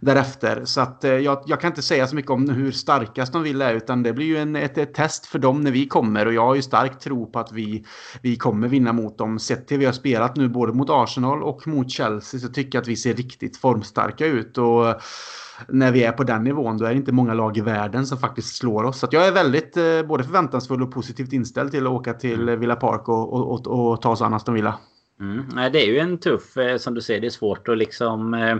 [0.00, 0.64] därefter.
[0.64, 3.62] Så att eh, jag, jag kan inte säga så mycket om hur starkast de vill
[3.62, 6.34] är utan det blir ju en, ett, ett, test för dem när vi kommer och
[6.34, 7.84] jag har ju stark tro på att vi,
[8.22, 9.38] vi kommer vinna mot dem.
[9.38, 12.82] Sett till vi har spelat nu både mot Arsenal och mot Chelsea så tycker jag
[12.82, 14.58] att vi ser riktigt formstarka ut.
[14.58, 15.00] Och
[15.68, 18.18] när vi är på den nivån då är det inte många lag i världen som
[18.18, 18.98] faktiskt slår oss.
[18.98, 22.60] Så jag är väldigt eh, både förväntansfull och positivt inställd till att åka till mm.
[22.60, 24.78] Villa Park och, och, och, och ta oss an Aston Villa.
[25.20, 25.72] Mm.
[25.72, 28.56] Det är ju en tuff, eh, som du säger, det är svårt att liksom eh,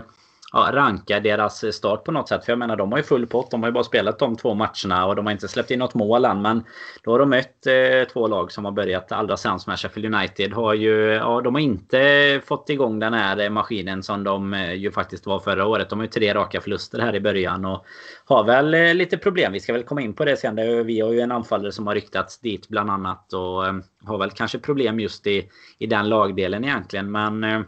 [0.55, 2.45] ja, ranka deras start på något sätt.
[2.45, 3.51] För jag menar de har ju full pott.
[3.51, 5.93] De har ju bara spelat de två matcherna och de har inte släppt in något
[5.93, 6.41] mål än.
[6.41, 6.63] Men
[7.03, 9.79] då har de mött eh, två lag som har börjat allra sämst med.
[9.79, 10.95] Sheffield United har ju...
[11.13, 15.39] Ja, de har inte fått igång den här maskinen som de eh, ju faktiskt var
[15.39, 15.89] förra året.
[15.89, 17.85] De har ju tre raka förluster här i början och
[18.25, 19.53] har väl eh, lite problem.
[19.53, 20.55] Vi ska väl komma in på det sen.
[20.85, 23.73] Vi har ju en anfallare som har ryktats dit bland annat och eh,
[24.05, 25.49] har väl kanske problem just i,
[25.79, 27.11] i den lagdelen egentligen.
[27.11, 27.61] Men eh,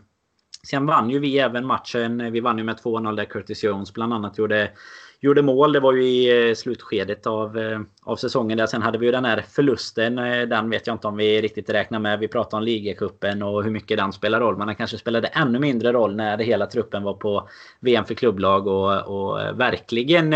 [0.69, 2.31] Sen vann ju vi även matchen.
[2.31, 4.71] Vi vann ju med 2-0 där Curtis Jones bland annat gjorde,
[5.19, 5.73] gjorde mål.
[5.73, 8.57] Det var ju i eh, slutskedet av, eh, av säsongen.
[8.57, 8.65] Där.
[8.65, 10.17] Sen hade vi ju den här förlusten.
[10.17, 12.19] Eh, den vet jag inte om vi riktigt räknar med.
[12.19, 14.57] Vi pratade om ligacupen och hur mycket den spelar roll.
[14.57, 17.49] Men den kanske spelade ännu mindre roll när hela truppen var på
[17.79, 20.33] VM för klubblag och, och verkligen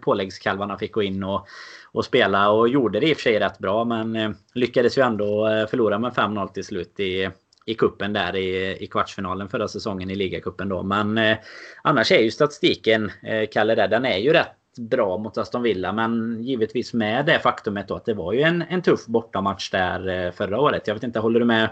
[0.00, 1.46] påläggskalvarna fick gå in och
[1.92, 5.48] och spela och gjorde det i och för sig rätt bra men lyckades ju ändå
[5.70, 7.30] förlora med 5-0 till slut i,
[7.66, 10.82] i kuppen där i, i kvartsfinalen förra säsongen i ligacupen då.
[10.82, 11.36] Men eh,
[11.82, 15.92] annars är ju statistiken, eh, Kalle, där, den är ju rätt bra mot Aston Villa.
[15.92, 20.08] Men givetvis med det faktumet då att det var ju en, en tuff bortamatch där
[20.08, 20.86] eh, förra året.
[20.86, 21.70] Jag vet inte, håller du med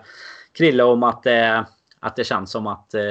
[0.53, 1.64] Krille om att, eh,
[2.01, 3.03] att det känns som att eh,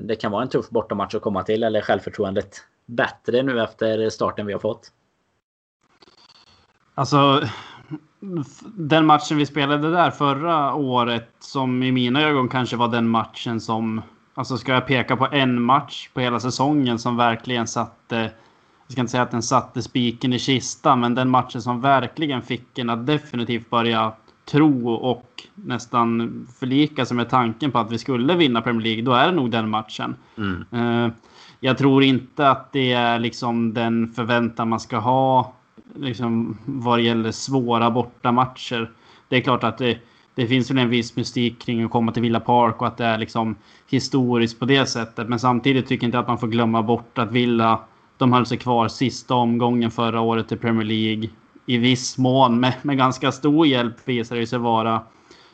[0.00, 1.62] det kan vara en tuff bortamatch att komma till?
[1.62, 4.92] Eller självförtroendet bättre nu efter starten vi har fått?
[6.94, 7.48] Alltså,
[8.74, 13.60] den matchen vi spelade där förra året som i mina ögon kanske var den matchen
[13.60, 14.02] som...
[14.34, 18.16] Alltså ska jag peka på en match på hela säsongen som verkligen satte...
[18.86, 22.42] Jag ska inte säga att den satte spiken i kistan, men den matchen som verkligen
[22.42, 24.12] fick en att definitivt börja
[24.44, 29.12] tro och nästan förlika sig med tanken på att vi skulle vinna Premier League, då
[29.12, 30.16] är det nog den matchen.
[30.36, 30.64] Mm.
[30.74, 31.12] Uh,
[31.60, 35.52] jag tror inte att det är liksom den förväntan man ska ha
[36.00, 38.90] liksom, vad gäller svåra bortamatcher.
[39.28, 39.98] Det är klart att det,
[40.34, 43.04] det finns väl en viss mystik kring att komma till Villa Park och att det
[43.04, 43.56] är liksom
[43.90, 45.28] historiskt på det sättet.
[45.28, 47.80] Men samtidigt tycker jag inte att man får glömma bort att Villa,
[48.18, 51.30] de höll sig kvar sista omgången förra året i Premier League.
[51.66, 55.02] I viss mån med, med ganska stor hjälp visar det sig vara.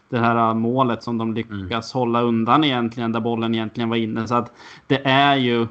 [0.08, 2.00] det här målet som de lyckas mm.
[2.00, 4.28] hålla undan egentligen, där bollen egentligen var inne.
[4.28, 4.52] Så att
[4.86, 5.66] det är ju,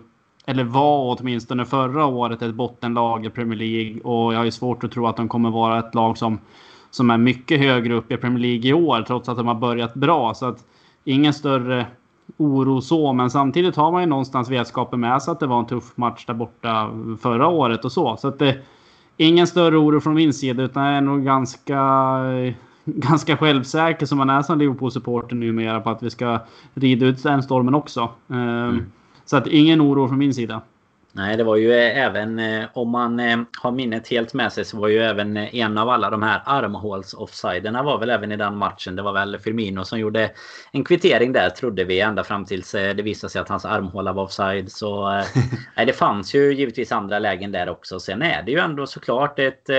[0.46, 4.02] eller var åtminstone förra året, ett bottenlag i Premier League.
[4.02, 6.40] Och jag har ju svårt att tro att de kommer vara ett lag som,
[6.92, 9.94] som är mycket högre upp i Premier League i år, trots att de har börjat
[9.94, 10.34] bra.
[10.34, 10.58] Så att
[11.04, 11.86] ingen större
[12.38, 15.66] oro så, men samtidigt har man ju någonstans vetskapen med sig att det var en
[15.66, 16.90] tuff match där borta
[17.22, 18.18] förra året och så.
[18.18, 18.58] Så att det,
[19.18, 21.80] ingen större oro från min sida, utan jag är nog ganska,
[22.86, 26.40] ganska självsäker som man är som Liverpool-supporter numera på att vi ska
[26.74, 28.10] rida ut den stormen också.
[28.30, 28.86] Ehm, mm.
[29.34, 30.62] Så att ingen oro från min sida.
[31.12, 34.78] Nej, det var ju även eh, om man eh, har minnet helt med sig så
[34.78, 38.38] var ju även eh, en av alla de här armhåls offsiderna var väl även i
[38.38, 38.96] den matchen.
[38.96, 40.32] Det var väl Firmino som gjorde
[40.72, 44.24] en kvittering där trodde vi ända fram tills det visade sig att hans armhåla var
[44.24, 44.72] offside.
[44.72, 45.10] Så
[45.78, 48.00] nej, det fanns ju givetvis andra lägen där också.
[48.00, 49.70] Sen är det ju ändå såklart ett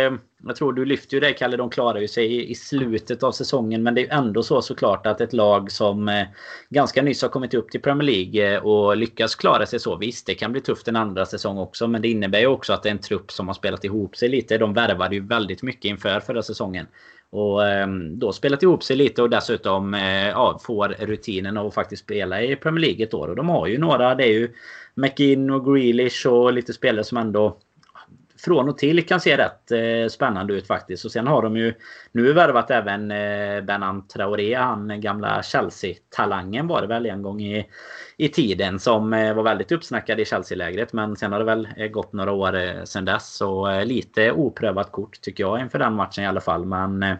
[0.46, 3.82] jag tror du lyfter ju det Kalle, de klarar ju sig i, slutet av säsongen.
[3.82, 6.26] Men det är ju ändå så såklart att ett lag som eh,
[6.70, 9.96] ganska nyss har kommit upp till Premier League eh, och lyckas klara sig så.
[9.96, 11.86] Visst, det kan bli tufft en andra säsong också.
[11.86, 14.28] Men det innebär ju också att det är en trupp som har spelat ihop sig
[14.28, 14.58] lite.
[14.58, 16.86] De värvade ju väldigt mycket inför förra säsongen.
[17.30, 21.74] Och ehm, då spelat ihop sig lite och dessutom eh, ja, får rutinen av att
[21.74, 23.28] faktiskt spela i Premier League ett år.
[23.28, 24.50] Och de har ju några, det är ju
[24.94, 27.58] McInn och Grealish och lite spelare som ändå
[28.44, 31.04] från och till kan se rätt eh, spännande ut faktiskt.
[31.04, 31.74] Och sen har de ju
[32.12, 37.40] nu värvat även eh, Benan Traoré, han eh, gamla Chelsea-talangen var det väl en gång
[37.40, 37.66] i,
[38.16, 40.92] i tiden som eh, var väldigt uppsnackad i Chelsea-lägret.
[40.92, 43.36] Men sen har det väl eh, gått några år eh, sen dess.
[43.36, 46.64] Så eh, lite oprövat kort tycker jag inför den matchen i alla fall.
[46.64, 47.16] Men eh,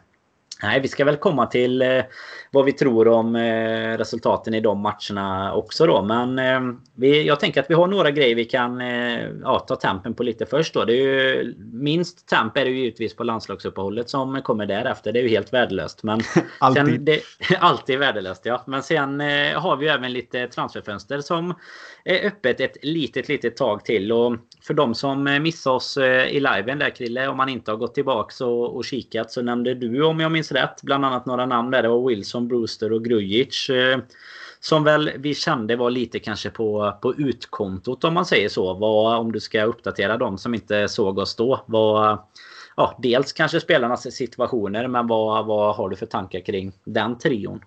[0.62, 2.02] Nej, vi ska väl komma till eh,
[2.50, 6.02] vad vi tror om eh, resultaten i de matcherna också då.
[6.02, 6.60] Men eh,
[6.94, 10.22] vi, jag tänker att vi har några grejer vi kan eh, ja, ta tempen på
[10.22, 10.84] lite först då.
[10.84, 15.12] Det är ju, minst temp är det ju givetvis på landslagsuppehållet som kommer därefter.
[15.12, 16.02] Det är ju helt värdelöst.
[16.02, 16.20] Men
[16.58, 16.84] alltid.
[16.84, 17.20] Sen, det,
[17.58, 18.62] alltid värdelöst ja.
[18.66, 21.54] Men sen eh, har vi ju även lite transferfönster som
[22.04, 24.12] är öppet ett litet, litet tag till.
[24.12, 25.98] Och för de som eh, missade oss
[26.28, 29.74] i liven där Krille, om man inte har gått tillbaks och, och kikat så nämnde
[29.74, 31.82] du om jag minns rätt bland annat några namn där.
[31.82, 33.70] Det var Wilson, Brewster och Grujic.
[33.70, 33.98] Eh,
[34.60, 38.74] som väl vi kände var lite kanske på, på utkontot om man säger så.
[38.74, 41.64] Vad, om du ska uppdatera dem som inte såg oss då.
[41.66, 42.18] Vad,
[42.76, 47.60] ja, dels kanske spelarnas situationer men vad, vad har du för tankar kring den trion?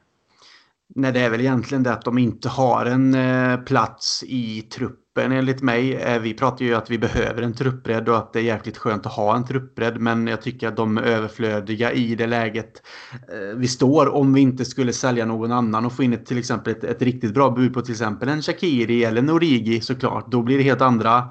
[0.95, 5.31] Nej, det är väl egentligen det att de inte har en eh, plats i truppen
[5.31, 5.95] enligt mig.
[5.95, 9.05] Eh, vi pratar ju att vi behöver en truppbredd och att det är jäkligt skönt
[9.05, 10.01] att ha en truppbredd.
[10.01, 12.81] Men jag tycker att de är överflödiga i det läget
[13.13, 16.37] eh, vi står om vi inte skulle sälja någon annan och få in ett, till
[16.37, 20.31] exempel ett, ett riktigt bra bud på till exempel en Shakiri eller en Origi såklart.
[20.31, 21.27] Då blir det helt andra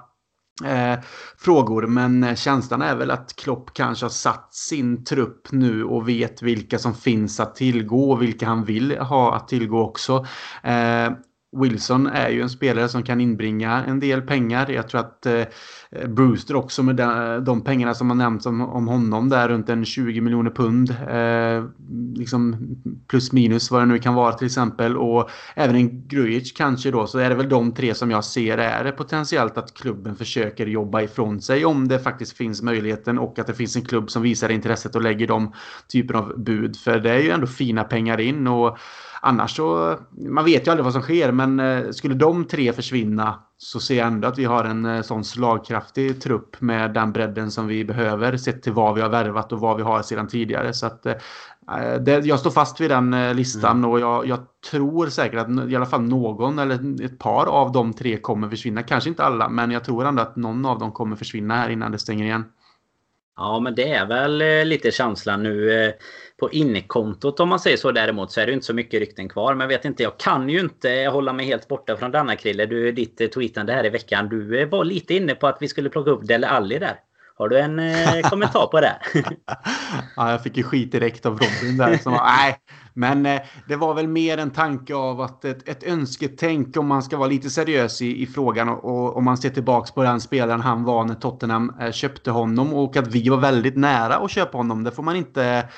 [0.64, 0.98] eh,
[1.38, 1.86] frågor.
[1.86, 6.42] Men eh, känslan är väl att Klopp kanske har satt sin trupp nu och vet
[6.42, 10.26] vilka som finns att tillgå och vilka han vill ha att tillgå också.
[10.62, 11.10] Eh,
[11.60, 14.70] Wilson är ju en spelare som kan inbringa en del pengar.
[14.70, 15.42] Jag tror att eh,
[16.00, 16.96] Eh, Brewster också med
[17.42, 20.90] de, pengarna som har nämnts om, om honom där runt en 20 miljoner pund.
[20.90, 21.64] Eh,
[22.14, 22.56] liksom
[23.06, 24.96] plus minus vad det nu kan vara till exempel.
[24.96, 27.06] Och även en Grujic kanske då.
[27.06, 30.66] Så är det väl de tre som jag ser är det potentiellt att klubben försöker
[30.66, 34.22] jobba ifrån sig om det faktiskt finns möjligheten och att det finns en klubb som
[34.22, 35.52] visar intresset och lägger de
[35.92, 36.76] typen av bud.
[36.76, 38.46] För det är ju ändå fina pengar in.
[38.46, 38.78] och
[39.20, 43.42] annars så, man vet ju aldrig vad som sker men eh, skulle de tre försvinna
[43.58, 47.50] så ser jag ändå att vi har en eh, sån slagkraftig trupp med den bredden
[47.50, 50.72] som vi behöver sett till vad vi har värvat och vad vi har sedan tidigare.
[50.72, 51.14] Så att, eh,
[52.00, 53.90] det, jag står fast vid den listan mm.
[53.90, 54.38] och jag, jag,
[54.70, 58.82] tror säkert att i alla fall någon eller ett par av de tre kommer försvinna.
[58.82, 61.92] Kanske inte alla men jag tror ändå att någon av dem kommer försvinna här innan
[61.92, 62.44] det stänger igen.
[63.36, 65.92] Ja men det är väl lite känslan nu
[66.40, 69.54] på innekontot om man säger så däremot så är det inte så mycket rykten kvar.
[69.54, 72.66] Men vet inte, jag kan ju inte hålla mig helt borta från denna Krille.
[72.66, 74.28] Du, ditt eh, tweetande här i veckan.
[74.28, 76.96] Du eh, var lite inne på att vi skulle plocka upp Dele Alli där.
[77.38, 78.96] Har du en eh, kommentar på det?
[80.16, 81.96] ja, jag fick ju skit direkt av Robin där.
[81.96, 82.56] Som, nej,
[82.94, 87.02] men eh, det var väl mer en tanke av att ett, ett önsketänk om man
[87.02, 90.60] ska vara lite seriös i, i frågan och om man ser tillbaks på den spelaren
[90.60, 94.58] han var när Tottenham eh, köpte honom och att vi var väldigt nära att köpa
[94.58, 94.84] honom.
[94.84, 95.68] Det får man inte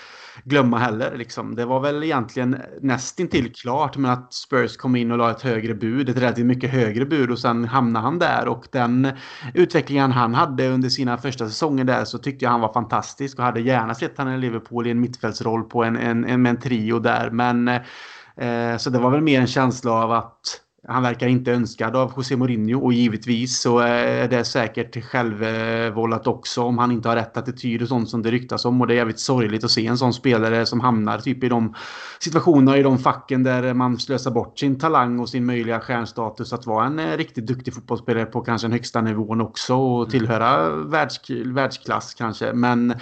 [0.44, 1.16] glömma heller.
[1.16, 1.54] Liksom.
[1.54, 5.74] Det var väl egentligen nästintill klart med att Spurs kom in och la ett högre
[5.74, 9.08] bud, ett relativt mycket högre bud och sen hamnade han där och den
[9.54, 13.44] utvecklingen han hade under sina första säsonger där så tyckte jag han var fantastisk och
[13.44, 16.60] hade gärna sett han i Liverpool i en mittfältsroll på en, en, en, med en
[16.60, 17.30] trio där.
[17.30, 20.40] Men eh, så det var väl mer en känsla av att
[20.88, 26.26] han verkar inte önskad av José Mourinho och givetvis så eh, är det säkert självvållat
[26.26, 28.80] också om han inte har rätt attityd och sånt som det ryktas om.
[28.80, 31.74] Och det är jävligt sorgligt att se en sån spelare som hamnar typ i de
[32.18, 36.66] situationerna i de facken där man slösar bort sin talang och sin möjliga stjärnstatus att
[36.66, 40.10] vara en eh, riktigt duktig fotbollsspelare på kanske den högsta nivån också och mm.
[40.10, 40.70] tillhöra
[41.54, 42.52] världsklass kanske.
[42.52, 42.94] Men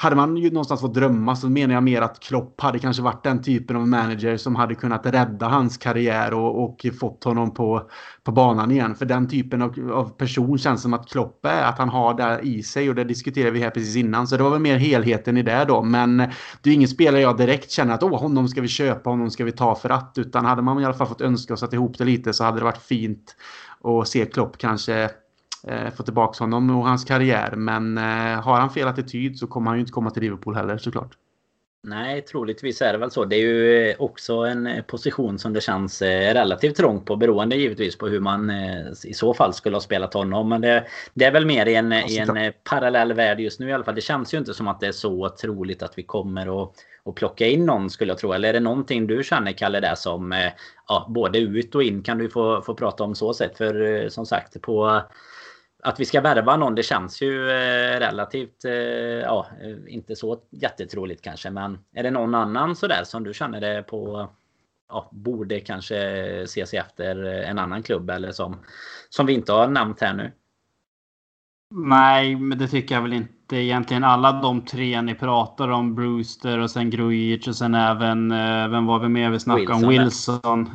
[0.00, 3.22] hade man ju någonstans fått drömma så menar jag mer att Klopp hade kanske varit
[3.24, 7.90] den typen av manager som hade kunnat rädda hans karriär och, och fått honom på,
[8.22, 8.94] på banan igen.
[8.94, 12.44] För den typen av, av, person känns som att Klopp är, att han har där
[12.44, 14.26] i sig och det diskuterade vi här precis innan.
[14.26, 15.82] Så det var väl mer helheten i det då.
[15.82, 16.16] Men
[16.62, 19.44] det är ingen spelare jag direkt känner att åh, honom ska vi köpa, honom ska
[19.44, 20.14] vi ta för att.
[20.18, 22.58] Utan hade man i alla fall fått önska och satt ihop det lite så hade
[22.58, 23.36] det varit fint
[23.84, 25.10] att se Klopp kanske
[25.96, 27.52] få tillbaka honom och hans karriär.
[27.56, 30.78] Men eh, har han fel attityd så kommer han ju inte komma till Liverpool heller
[30.78, 31.16] såklart.
[31.82, 33.24] Nej, troligtvis är det väl så.
[33.24, 37.98] Det är ju också en position som det känns eh, relativt trångt på beroende givetvis
[37.98, 40.48] på hur man eh, i så fall skulle ha spelat honom.
[40.48, 43.68] Men det, det är väl mer i en, i en eh, parallell värld just nu
[43.68, 43.94] i alla fall.
[43.94, 47.16] Det känns ju inte som att det är så troligt att vi kommer att och
[47.16, 48.32] plocka in någon skulle jag tro.
[48.32, 50.50] Eller är det någonting du känner Kalle där som
[50.88, 53.58] ja, både ut och in kan du få, få prata om så sätt.
[53.58, 55.02] För som sagt på
[55.82, 59.46] att vi ska värva någon, det känns ju eh, relativt, eh, ja,
[59.88, 61.50] inte så jättetroligt kanske.
[61.50, 64.28] Men är det någon annan sådär som du känner det på,
[64.88, 68.56] ja, borde kanske se sig efter en annan klubb eller som,
[69.08, 70.32] som vi inte har nämnt här nu?
[71.74, 74.04] Nej, men det tycker jag väl inte egentligen.
[74.04, 78.86] Alla de tre ni pratar om, Brewster och sen Grujic och sen även, eh, vem
[78.86, 79.88] var vi med vi snackade om?
[79.88, 80.70] Wilson.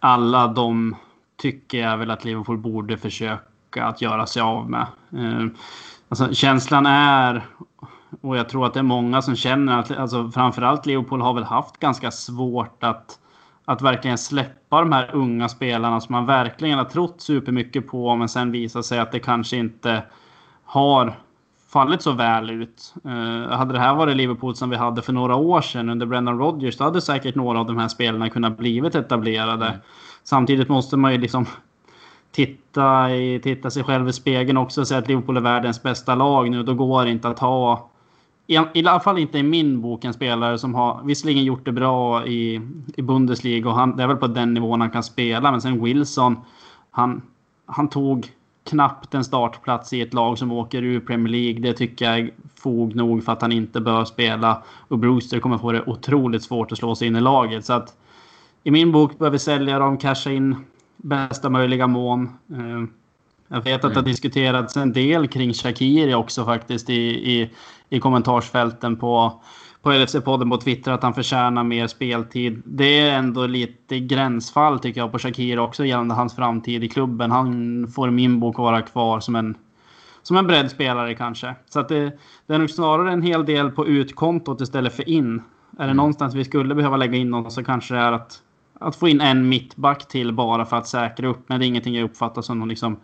[0.00, 0.96] Alla de
[1.36, 3.38] tycker jag väl att Liverpool borde försöka
[3.84, 4.86] att göra sig av med.
[5.12, 5.46] Eh,
[6.08, 7.46] alltså, känslan är,
[8.20, 11.44] och jag tror att det är många som känner att alltså, framförallt Leopold har väl
[11.44, 13.18] haft ganska svårt att,
[13.64, 18.28] att verkligen släppa de här unga spelarna som man verkligen har trott supermycket på men
[18.28, 20.02] sen visar sig att det kanske inte
[20.64, 21.14] har
[21.68, 22.94] fallit så väl ut.
[23.06, 26.38] Uh, hade det här varit Liverpool som vi hade för några år sedan under Brendan
[26.38, 29.66] Rodgers, då hade säkert några av de här spelarna kunnat blivit etablerade.
[29.66, 29.80] Mm.
[30.24, 31.46] Samtidigt måste man ju liksom
[32.36, 36.14] titta, i, titta sig själv i spegeln också och säga att Liverpool är världens bästa
[36.14, 36.62] lag nu.
[36.62, 37.90] Då går det inte att ha,
[38.46, 41.72] i, i alla fall inte i min bok, en spelare som har visserligen gjort det
[41.72, 42.60] bra i,
[42.96, 45.50] i Bundesliga och han, det är väl på den nivån han kan spela.
[45.50, 46.36] Men sen Wilson,
[46.90, 47.22] han,
[47.66, 48.26] han tog
[48.64, 51.60] knappt en startplats i ett lag som åker ur Premier League.
[51.60, 52.30] Det tycker jag är
[52.60, 54.62] fog nog för att han inte bör spela.
[54.88, 57.64] Och Brewster kommer få det otroligt svårt att slå sig in i laget.
[57.64, 57.96] Så att
[58.64, 60.56] i min bok bör vi sälja dem, casha in
[60.96, 62.28] bästa möjliga mån.
[62.50, 62.88] Eh,
[63.48, 64.10] jag vet att det har mm.
[64.10, 67.50] diskuterats en del kring Shakiri också faktiskt i, i,
[67.88, 69.40] i kommentarsfälten på,
[69.82, 72.62] på LFC-podden på Twitter att han förtjänar mer speltid.
[72.64, 77.30] Det är ändå lite gränsfall tycker jag på Shakiri också gällande hans framtid i klubben.
[77.30, 79.54] Han får i min bok vara kvar som en,
[80.22, 81.54] som en breddspelare kanske.
[81.68, 85.42] Så att det, det är nog snarare en hel del på utkontot istället för in.
[85.72, 85.96] Är det mm.
[85.96, 88.42] någonstans vi skulle behöva lägga in någon så kanske det är att
[88.80, 91.48] att få in en mittback till bara för att säkra upp.
[91.48, 92.96] Men det är ingenting jag uppfattar som någon, liksom,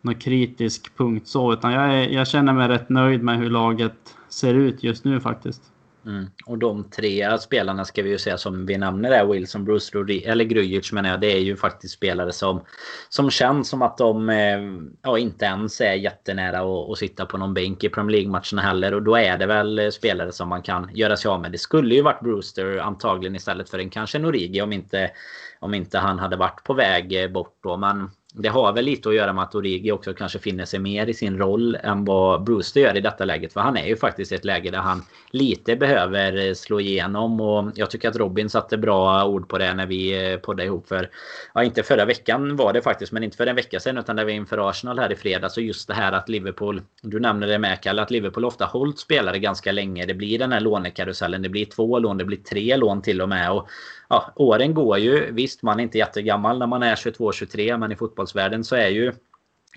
[0.00, 1.52] någon kritisk punkt så.
[1.52, 5.20] Utan jag, är, jag känner mig rätt nöjd med hur laget ser ut just nu
[5.20, 5.62] faktiskt.
[6.06, 6.26] Mm.
[6.46, 10.24] Och de tre spelarna ska vi ju säga som vi nämner är Wilson, Bruce, Rodri
[10.24, 11.20] eller Grujic menar jag.
[11.20, 12.60] Det är ju faktiskt spelare som,
[13.08, 14.60] som känns som att de eh,
[15.02, 18.94] ja, inte ens är jättenära att, att sitta på någon bänk i Premier League-matcherna heller.
[18.94, 21.52] Och då är det väl eh, spelare som man kan göra sig av med.
[21.52, 25.10] Det skulle ju varit Brewster antagligen istället för en kanske Norigi om inte,
[25.58, 27.76] om inte han hade varit på väg eh, bort då.
[27.76, 31.06] Men det har väl lite att göra med att Origi också kanske finner sig mer
[31.06, 33.52] i sin roll än vad Brewster gör i detta läget.
[33.52, 37.40] För han är ju faktiskt i ett läge där han lite behöver eh, slå igenom.
[37.40, 40.88] Och jag tycker att Robin satte bra ord på det när vi eh, poddade ihop
[40.88, 41.10] för...
[41.54, 44.24] Ja, inte förra veckan var det faktiskt, men inte för en vecka sedan utan det
[44.24, 45.56] var inför Arsenal här i fredags.
[45.56, 46.82] Och just det här att Liverpool...
[47.02, 50.06] Du nämnde det med Kalle, att Liverpool ofta hållit spelare ganska länge.
[50.06, 51.42] Det blir den här lånekarusellen.
[51.42, 53.52] Det blir två lån, det blir tre lån till och med.
[53.52, 53.68] Och
[54.10, 55.32] ja, åren går ju.
[55.32, 59.12] Visst, man är inte jättegammal när man är 22-23, men i fotbollsvärlden så är ju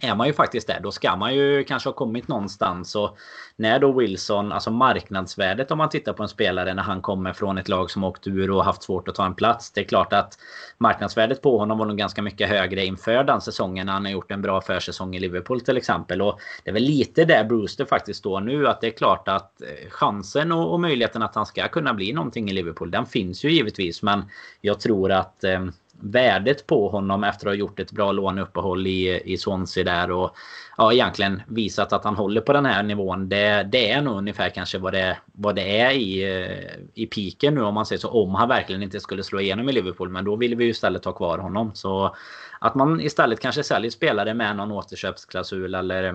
[0.04, 2.96] är man ju faktiskt där, då ska man ju kanske ha kommit någonstans.
[2.96, 3.18] Och
[3.56, 7.58] när då Wilson, alltså marknadsvärdet om man tittar på en spelare när han kommer från
[7.58, 9.72] ett lag som åkt ur och haft svårt att ta en plats.
[9.72, 10.38] Det är klart att
[10.78, 14.32] marknadsvärdet på honom var nog ganska mycket högre inför den säsongen när han har gjort
[14.32, 16.22] en bra försäsong i Liverpool till exempel.
[16.22, 18.68] Och det är väl lite där Brewster faktiskt står nu.
[18.68, 22.14] Att det är klart att eh, chansen och, och möjligheten att han ska kunna bli
[22.14, 24.02] någonting i Liverpool, den finns ju givetvis.
[24.02, 24.24] Men
[24.62, 25.66] jag tror att eh,
[26.04, 30.36] värdet på honom efter att ha gjort ett bra låneuppehåll i, i Swansea där och
[30.78, 33.30] ja, egentligen visat att han håller på den här nivån.
[33.30, 37.56] Det, det är nog ungefär kanske vad det, vad det är i, eh, i piken
[37.56, 38.10] nu om man säger så.
[38.10, 40.10] Om han verkligen inte skulle slå igenom i Liverpool.
[40.10, 41.72] Men då vill vi ju istället ha kvar honom.
[41.74, 42.16] Så
[42.64, 46.14] att man istället kanske säljer spelare med någon återköpsklausul eller eh,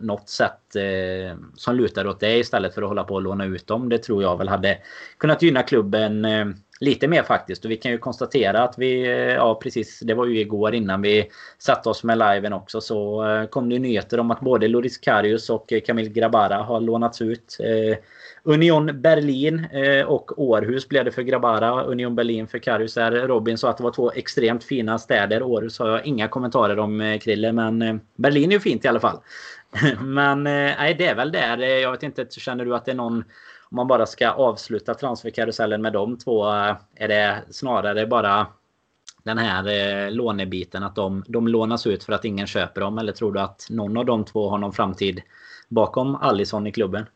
[0.00, 3.66] något sätt eh, som lutar åt det istället för att hålla på och låna ut
[3.66, 3.88] dem.
[3.88, 4.78] Det tror jag väl hade
[5.18, 6.46] kunnat gynna klubben eh,
[6.80, 7.64] lite mer faktiskt.
[7.64, 11.02] Och vi kan ju konstatera att vi, eh, ja precis, det var ju igår innan
[11.02, 14.98] vi satte oss med liven också så eh, kom det nyheter om att både Loris
[14.98, 17.58] Karius och Kamil Grabara har lånats ut.
[18.42, 19.66] Union Berlin
[20.06, 21.82] och Århus blev det för Grabara.
[21.82, 22.94] Union Berlin för Karius.
[22.94, 25.42] Där Robin sa att det var två extremt fina städer.
[25.42, 28.84] Århus så har jag inga kommentarer om eh, Krille men eh, Berlin är ju fint
[28.84, 29.20] i alla fall.
[30.00, 31.58] Men eh, nej, det är väl där.
[31.58, 33.24] Jag vet inte, känner du att det är någon
[33.70, 36.46] om man bara ska avsluta transferkarusellen med de två
[36.94, 38.46] är det snarare bara
[39.22, 42.98] den här lånebiten att de, de lånas ut för att ingen köper dem?
[42.98, 45.22] Eller tror du att någon av de två har någon framtid
[45.68, 47.06] bakom Allison i klubben?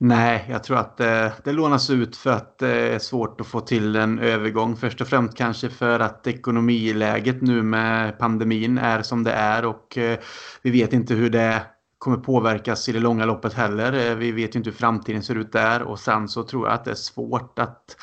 [0.00, 3.46] Nej, jag tror att eh, det lånas ut för att eh, det är svårt att
[3.46, 4.76] få till en övergång.
[4.76, 9.98] Först och främst kanske för att ekonomiläget nu med pandemin är som det är och
[9.98, 10.18] eh,
[10.62, 11.62] vi vet inte hur det
[11.98, 14.10] kommer påverkas i det långa loppet heller.
[14.10, 16.74] Eh, vi vet ju inte hur framtiden ser ut där och sen så tror jag
[16.74, 17.96] att det är svårt att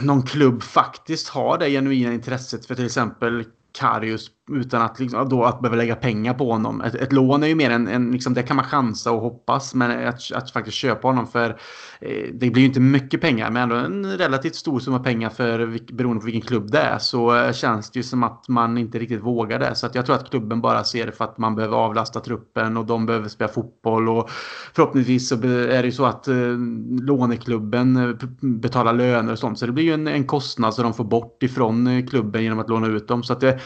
[0.00, 3.44] någon klubb faktiskt har det genuina intresset för till exempel
[3.78, 6.80] Karius utan att, liksom, då, att behöva lägga pengar på honom.
[6.80, 9.74] Ett, ett lån är ju mer en, en liksom, det kan man chansa och hoppas.
[9.74, 11.50] Men att, att faktiskt köpa honom för
[12.00, 15.78] eh, det blir ju inte mycket pengar men ändå en relativt stor summa pengar för
[15.92, 16.98] beroende på vilken klubb det är.
[16.98, 19.74] Så eh, känns det ju som att man inte riktigt vågar det.
[19.74, 22.76] Så att jag tror att klubben bara ser det för att man behöver avlasta truppen
[22.76, 24.08] och de behöver spela fotboll.
[24.08, 24.30] Och
[24.74, 26.34] förhoppningsvis så är det ju så att eh,
[27.00, 29.58] låneklubben eh, betalar löner och sånt.
[29.58, 32.58] Så det blir ju en, en kostnad som de får bort ifrån eh, klubben genom
[32.58, 33.22] att låna ut dem.
[33.22, 33.60] Så att det,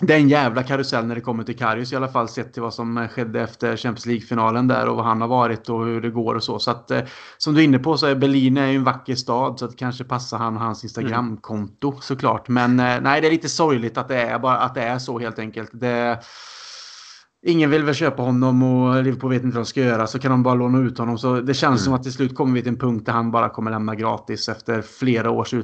[0.00, 2.62] det är en jävla karusell när det kommer till Karius i alla fall sett till
[2.62, 6.10] vad som skedde efter Champions League-finalen där och vad han har varit och hur det
[6.10, 6.58] går och så.
[6.58, 7.00] Så att eh,
[7.38, 10.04] som du är inne på så är Berlin är en vacker stad så att kanske
[10.04, 12.00] passar han och hans Instagram-konto mm.
[12.00, 12.48] såklart.
[12.48, 15.18] Men eh, nej, det är lite sorgligt att det är, bara, att det är så
[15.18, 15.70] helt enkelt.
[15.72, 16.18] Det,
[17.46, 20.30] Ingen vill väl köpa honom och Liverpool vet inte vad de ska göra så kan
[20.30, 21.18] de bara låna ut honom.
[21.18, 21.84] Så det känns mm.
[21.84, 24.48] som att till slut kommer vi till en punkt där han bara kommer lämna gratis
[24.48, 25.54] efter flera års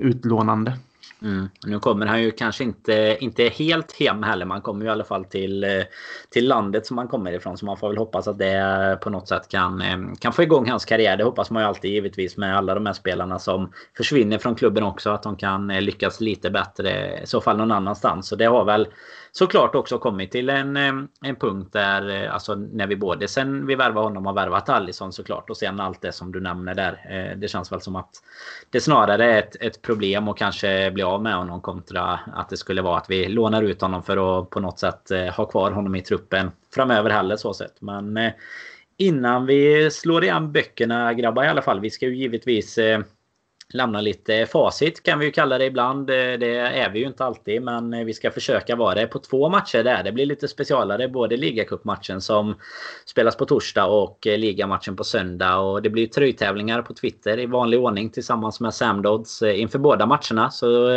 [0.00, 0.78] utlånande.
[1.22, 1.48] Mm.
[1.66, 4.46] Nu kommer han ju kanske inte, inte helt hem heller.
[4.46, 5.82] Man kommer ju i alla fall till, eh,
[6.30, 7.58] till landet som han kommer ifrån.
[7.58, 10.68] Så man får väl hoppas att det på något sätt kan, eh, kan få igång
[10.68, 11.16] hans karriär.
[11.16, 14.84] Det hoppas man ju alltid givetvis med alla de här spelarna som försvinner från klubben
[14.84, 15.10] också.
[15.10, 18.28] Att de kan eh, lyckas lite bättre i så fall någon annanstans.
[18.28, 18.88] Så det har väl
[19.36, 23.74] såklart också kommit till en, en punkt där, eh, alltså när vi både sen vi
[23.74, 26.92] värvade honom och värvat Allison såklart och sen allt det som du nämner där.
[27.10, 28.10] Eh, det känns väl som att
[28.70, 32.56] det snarare är ett, ett problem och kanske bli av med honom kontra att det
[32.56, 35.70] skulle vara att vi lånar ut honom för att på något sätt eh, ha kvar
[35.70, 37.80] honom i truppen framöver heller så sett.
[37.80, 38.18] Men
[38.96, 41.80] innan vi slår igen böckerna grabbar i alla fall.
[41.80, 42.78] Vi ska ju givetvis
[43.72, 46.10] lämna lite facit kan vi ju kalla det ibland.
[46.10, 49.18] Eh, det är vi ju inte alltid men eh, vi ska försöka vara det på
[49.18, 50.02] två matcher där.
[50.02, 51.08] Det blir lite specialare.
[51.08, 52.54] Både ligacupmatchen som
[53.06, 55.58] spelas på torsdag och eh, ligamatchen på söndag.
[55.58, 60.50] Och det blir tröjtävlingar på Twitter i vanlig ordning tillsammans med Samdods inför båda matcherna.
[60.50, 60.88] Så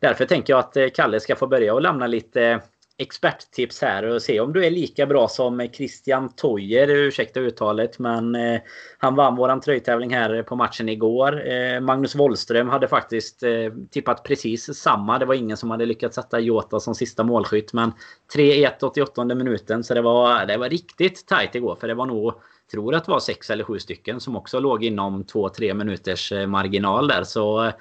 [0.00, 2.60] därför tänker jag att Kalle ska få börja och lämna lite
[3.02, 8.34] experttips här och se om du är lika bra som Christian Toyer, ursäkta uttalet, men
[8.34, 8.60] eh,
[8.98, 11.48] han vann våran tröjtävling här på matchen igår.
[11.48, 13.50] Eh, Magnus Wollström hade faktiskt eh,
[13.90, 15.18] tippat precis samma.
[15.18, 17.92] Det var ingen som hade lyckats sätta Jota som sista målskytt, men
[18.36, 22.34] 3-1 88 minuten, så det var, det var riktigt tajt igår, för det var nog
[22.72, 26.46] tror att det var sex eller sju stycken som också låg inom 2-3 minuters eh,
[26.46, 27.24] marginal där.
[27.24, 27.72] Så eh,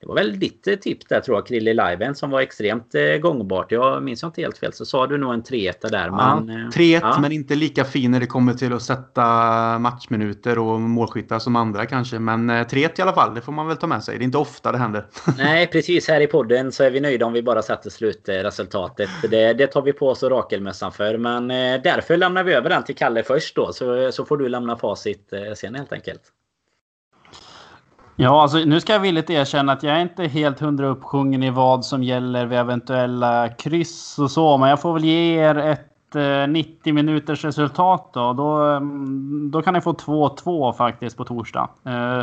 [0.00, 3.16] det var väl ditt eh, tips där tror jag, Krille Liven, som var extremt eh,
[3.16, 3.72] gångbart.
[3.72, 6.06] Jag minns inte helt fel så sa du nog en 3-1 där.
[6.06, 7.18] Ja, men, 3-1 eh, ja.
[7.20, 9.22] men inte lika fin när det kommer till att sätta
[9.78, 12.18] matchminuter och målskyttar som andra kanske.
[12.18, 14.18] Men 3-1 i alla fall, det får man väl ta med sig.
[14.18, 15.06] Det är inte ofta det händer.
[15.38, 16.08] Nej, precis.
[16.08, 19.10] Här i podden så är vi nöjda om vi bara sätter slutresultatet.
[19.30, 21.18] Det, det tar vi på oss rakelmössan för.
[21.18, 21.48] Men
[21.82, 23.72] därför lämnar vi över den till Kalle först då.
[23.72, 26.22] Så, så får du lämna facit sen helt enkelt.
[28.22, 31.50] Ja, alltså, nu ska jag villigt erkänna att jag är inte helt hundra uppsjungen i
[31.50, 34.58] vad som gäller vid eventuella kryss och så.
[34.58, 38.32] Men jag får väl ge er ett eh, 90 minuters resultat då.
[38.32, 41.68] Då, mm, då kan ni få 2-2 faktiskt på torsdag.
[41.84, 42.22] Eh,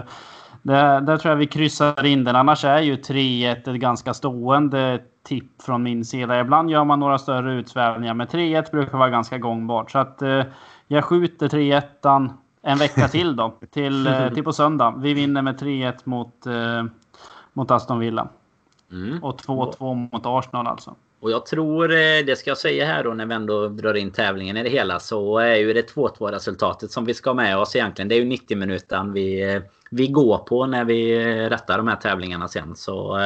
[0.61, 2.35] där, där, tror jag vi kryssar in den.
[2.35, 6.39] Annars är ju 3-1 ett ganska stående tipp från min sida.
[6.39, 9.91] Ibland gör man några större utsvävningar, men 3-1 brukar vara ganska gångbart.
[9.91, 10.43] Så att eh,
[10.87, 11.81] jag skjuter 3-1
[12.61, 13.57] en vecka till då.
[13.71, 14.93] Till, eh, till på söndag.
[14.97, 16.83] Vi vinner med 3-1 mot, eh,
[17.53, 18.27] mot Aston Villa.
[18.91, 19.23] Mm.
[19.23, 20.95] Och 2-2 mot Arsenal alltså.
[21.19, 24.11] Och jag tror, eh, det ska jag säga här då när vi ändå drar in
[24.11, 27.57] tävlingen i det hela, så är ju det 2-2 resultatet som vi ska ha med
[27.57, 28.09] oss egentligen.
[28.09, 31.95] Det är ju 90 minuter vi, eh, vi går på när vi rättar de här
[31.95, 32.75] tävlingarna sen.
[32.75, 33.19] Så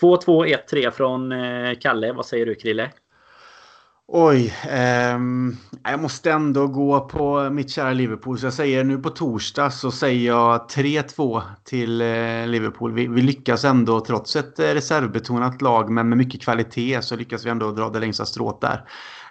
[0.00, 1.32] 2-2, 1-3 från
[1.80, 2.12] Kalle.
[2.12, 2.90] Vad säger du Krille?
[4.06, 5.18] Oj, eh,
[5.84, 8.38] jag måste ändå gå på mitt kära Liverpool.
[8.38, 12.92] Så jag säger nu på torsdag så säger jag 3-2 till eh, Liverpool.
[12.92, 17.46] Vi, vi, lyckas ändå trots ett eh, reservbetonat lag men med mycket kvalitet så lyckas
[17.46, 18.84] vi ändå dra det längsta strået där.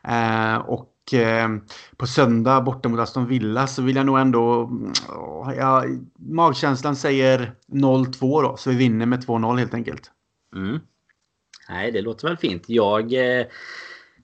[0.03, 1.61] Eh, och ehm,
[1.97, 4.71] på söndag borta mot Aston Villa så vill jag nog ändå...
[5.57, 5.85] Ja,
[6.19, 10.11] magkänslan säger 0-2 då, så vi vinner med 2-0 helt enkelt.
[10.55, 10.79] Mm.
[11.69, 12.63] Nej, det låter väl fint.
[12.67, 13.45] Jag eh,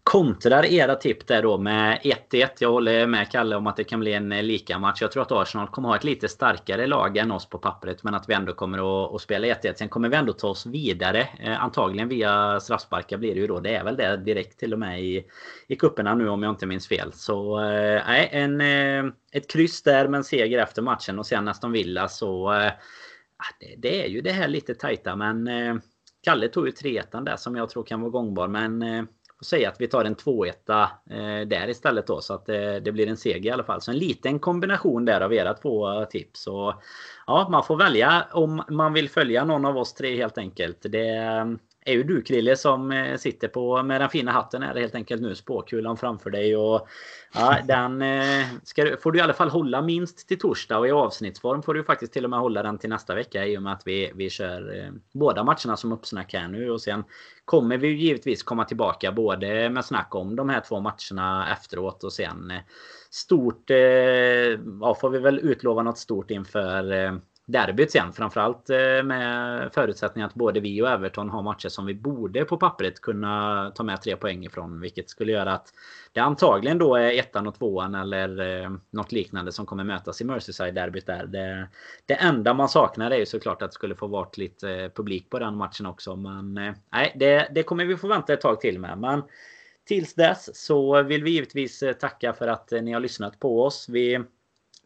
[0.10, 2.00] kontrar era tipp där då med
[2.32, 2.48] 1-1.
[2.60, 5.02] Jag håller med Kalle om att det kan bli en eh, lika match.
[5.02, 8.04] Jag tror att Arsenal kommer ha ett lite starkare lag än oss på pappret.
[8.04, 9.74] Men att vi ändå kommer att, att spela 1-1.
[9.74, 11.28] Sen kommer vi ändå ta oss vidare.
[11.40, 13.60] Eh, antagligen via straffsparkar blir det ju då.
[13.60, 15.26] Det är väl det direkt till och med i,
[15.68, 17.14] i kupperna nu om jag inte minns fel.
[17.14, 21.48] Så eh, nej, eh, en, eh, ett kryss där men seger efter matchen och sen
[21.48, 22.54] Aston Villa så...
[22.54, 22.68] Eh,
[23.38, 25.48] ah, det, det, är ju det här lite tajta men...
[25.48, 25.76] Eh,
[26.24, 28.84] Kalle tog ju 3-1 där som jag tror kan vara gångbar men
[29.40, 30.54] får säga att vi tar en 2-1
[31.10, 32.22] eh, där istället då.
[32.22, 33.82] Så att det, eh, det, blir en seger i alla fall.
[33.82, 36.48] Så en liten kombination där av era två tips.
[36.48, 36.74] Och,
[37.28, 40.78] ja, man får välja om man vill följa någon av oss tre helt enkelt.
[40.82, 41.58] Det
[41.90, 45.22] är ju du Krille som eh, sitter på med den fina hatten här helt enkelt
[45.22, 45.36] nu.
[45.36, 46.56] Spåkulan framför dig.
[46.56, 46.88] Och,
[47.34, 50.78] ja, den eh, ska, får du i alla fall hålla minst till torsdag.
[50.78, 53.46] Och i avsnittsform får du faktiskt till och med hålla den till nästa vecka.
[53.46, 56.72] I och med att vi, vi kör eh, båda matcherna som uppsnack här nu.
[56.72, 57.04] Och sen
[57.46, 62.14] kommer vi givetvis komma tillbaka både med snack om de här två matcherna efteråt och
[62.14, 62.54] sen
[63.12, 63.70] stort...
[64.82, 67.20] Ja, får vi väl utlova något stort inför
[67.52, 68.14] derbyt sen.
[68.14, 72.58] Framförallt eh, med förutsättning att både vi och Everton har matcher som vi borde på
[72.58, 74.80] pappret kunna ta med tre poäng ifrån.
[74.82, 75.74] Vilket skulle göra att
[76.12, 80.26] det antagligen då är ettan och tvåan eller eh, något liknande som kommer mötas i
[80.26, 81.26] Merseyside-derbyt där.
[81.26, 81.68] Det,
[82.06, 85.30] det enda man saknar är ju såklart att det skulle få varit lite eh, publik
[85.30, 86.16] på den matchen också.
[86.16, 88.98] Men eh, nej, det, det kommer vi få vänta ett tag till med.
[88.98, 89.24] Men
[89.88, 93.90] tills dess så vill vi givetvis tacka för att ni har lyssnat på oss.
[93.90, 94.24] Vi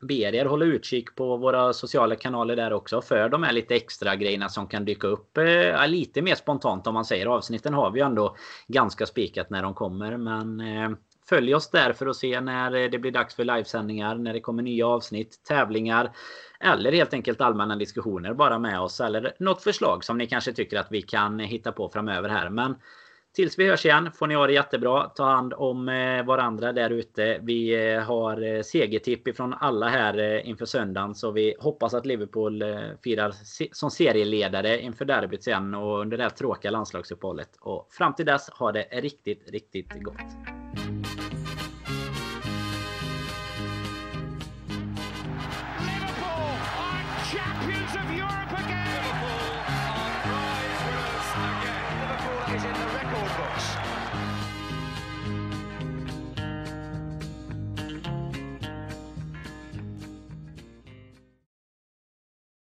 [0.04, 4.16] ber er hålla utkik på våra sociala kanaler där också för de här lite extra
[4.16, 7.26] grejerna som kan dyka upp eh, lite mer spontant om man säger.
[7.26, 8.36] Avsnitten har vi ju ändå
[8.68, 10.90] ganska spikat när de kommer men eh,
[11.30, 14.64] Följ oss där för att se när det blir dags för livesändningar, när det kommer
[14.64, 16.12] nya avsnitt, tävlingar
[16.60, 20.80] eller helt enkelt allmänna diskussioner bara med oss eller något förslag som ni kanske tycker
[20.80, 22.50] att vi kan hitta på framöver här.
[22.50, 22.76] Men
[23.34, 25.10] tills vi hörs igen får ni ha det jättebra.
[25.10, 27.40] Ta hand om eh, varandra där ute.
[27.42, 32.64] Vi eh, har eh, segertipp ifrån alla här inför söndagen så vi hoppas att Liverpool
[33.04, 33.34] firar
[33.72, 37.50] som serieledare inför derbyt sen och under det här tråkiga landslagsuppehållet.
[37.60, 40.63] Och fram till dess ha det riktigt, riktigt gott.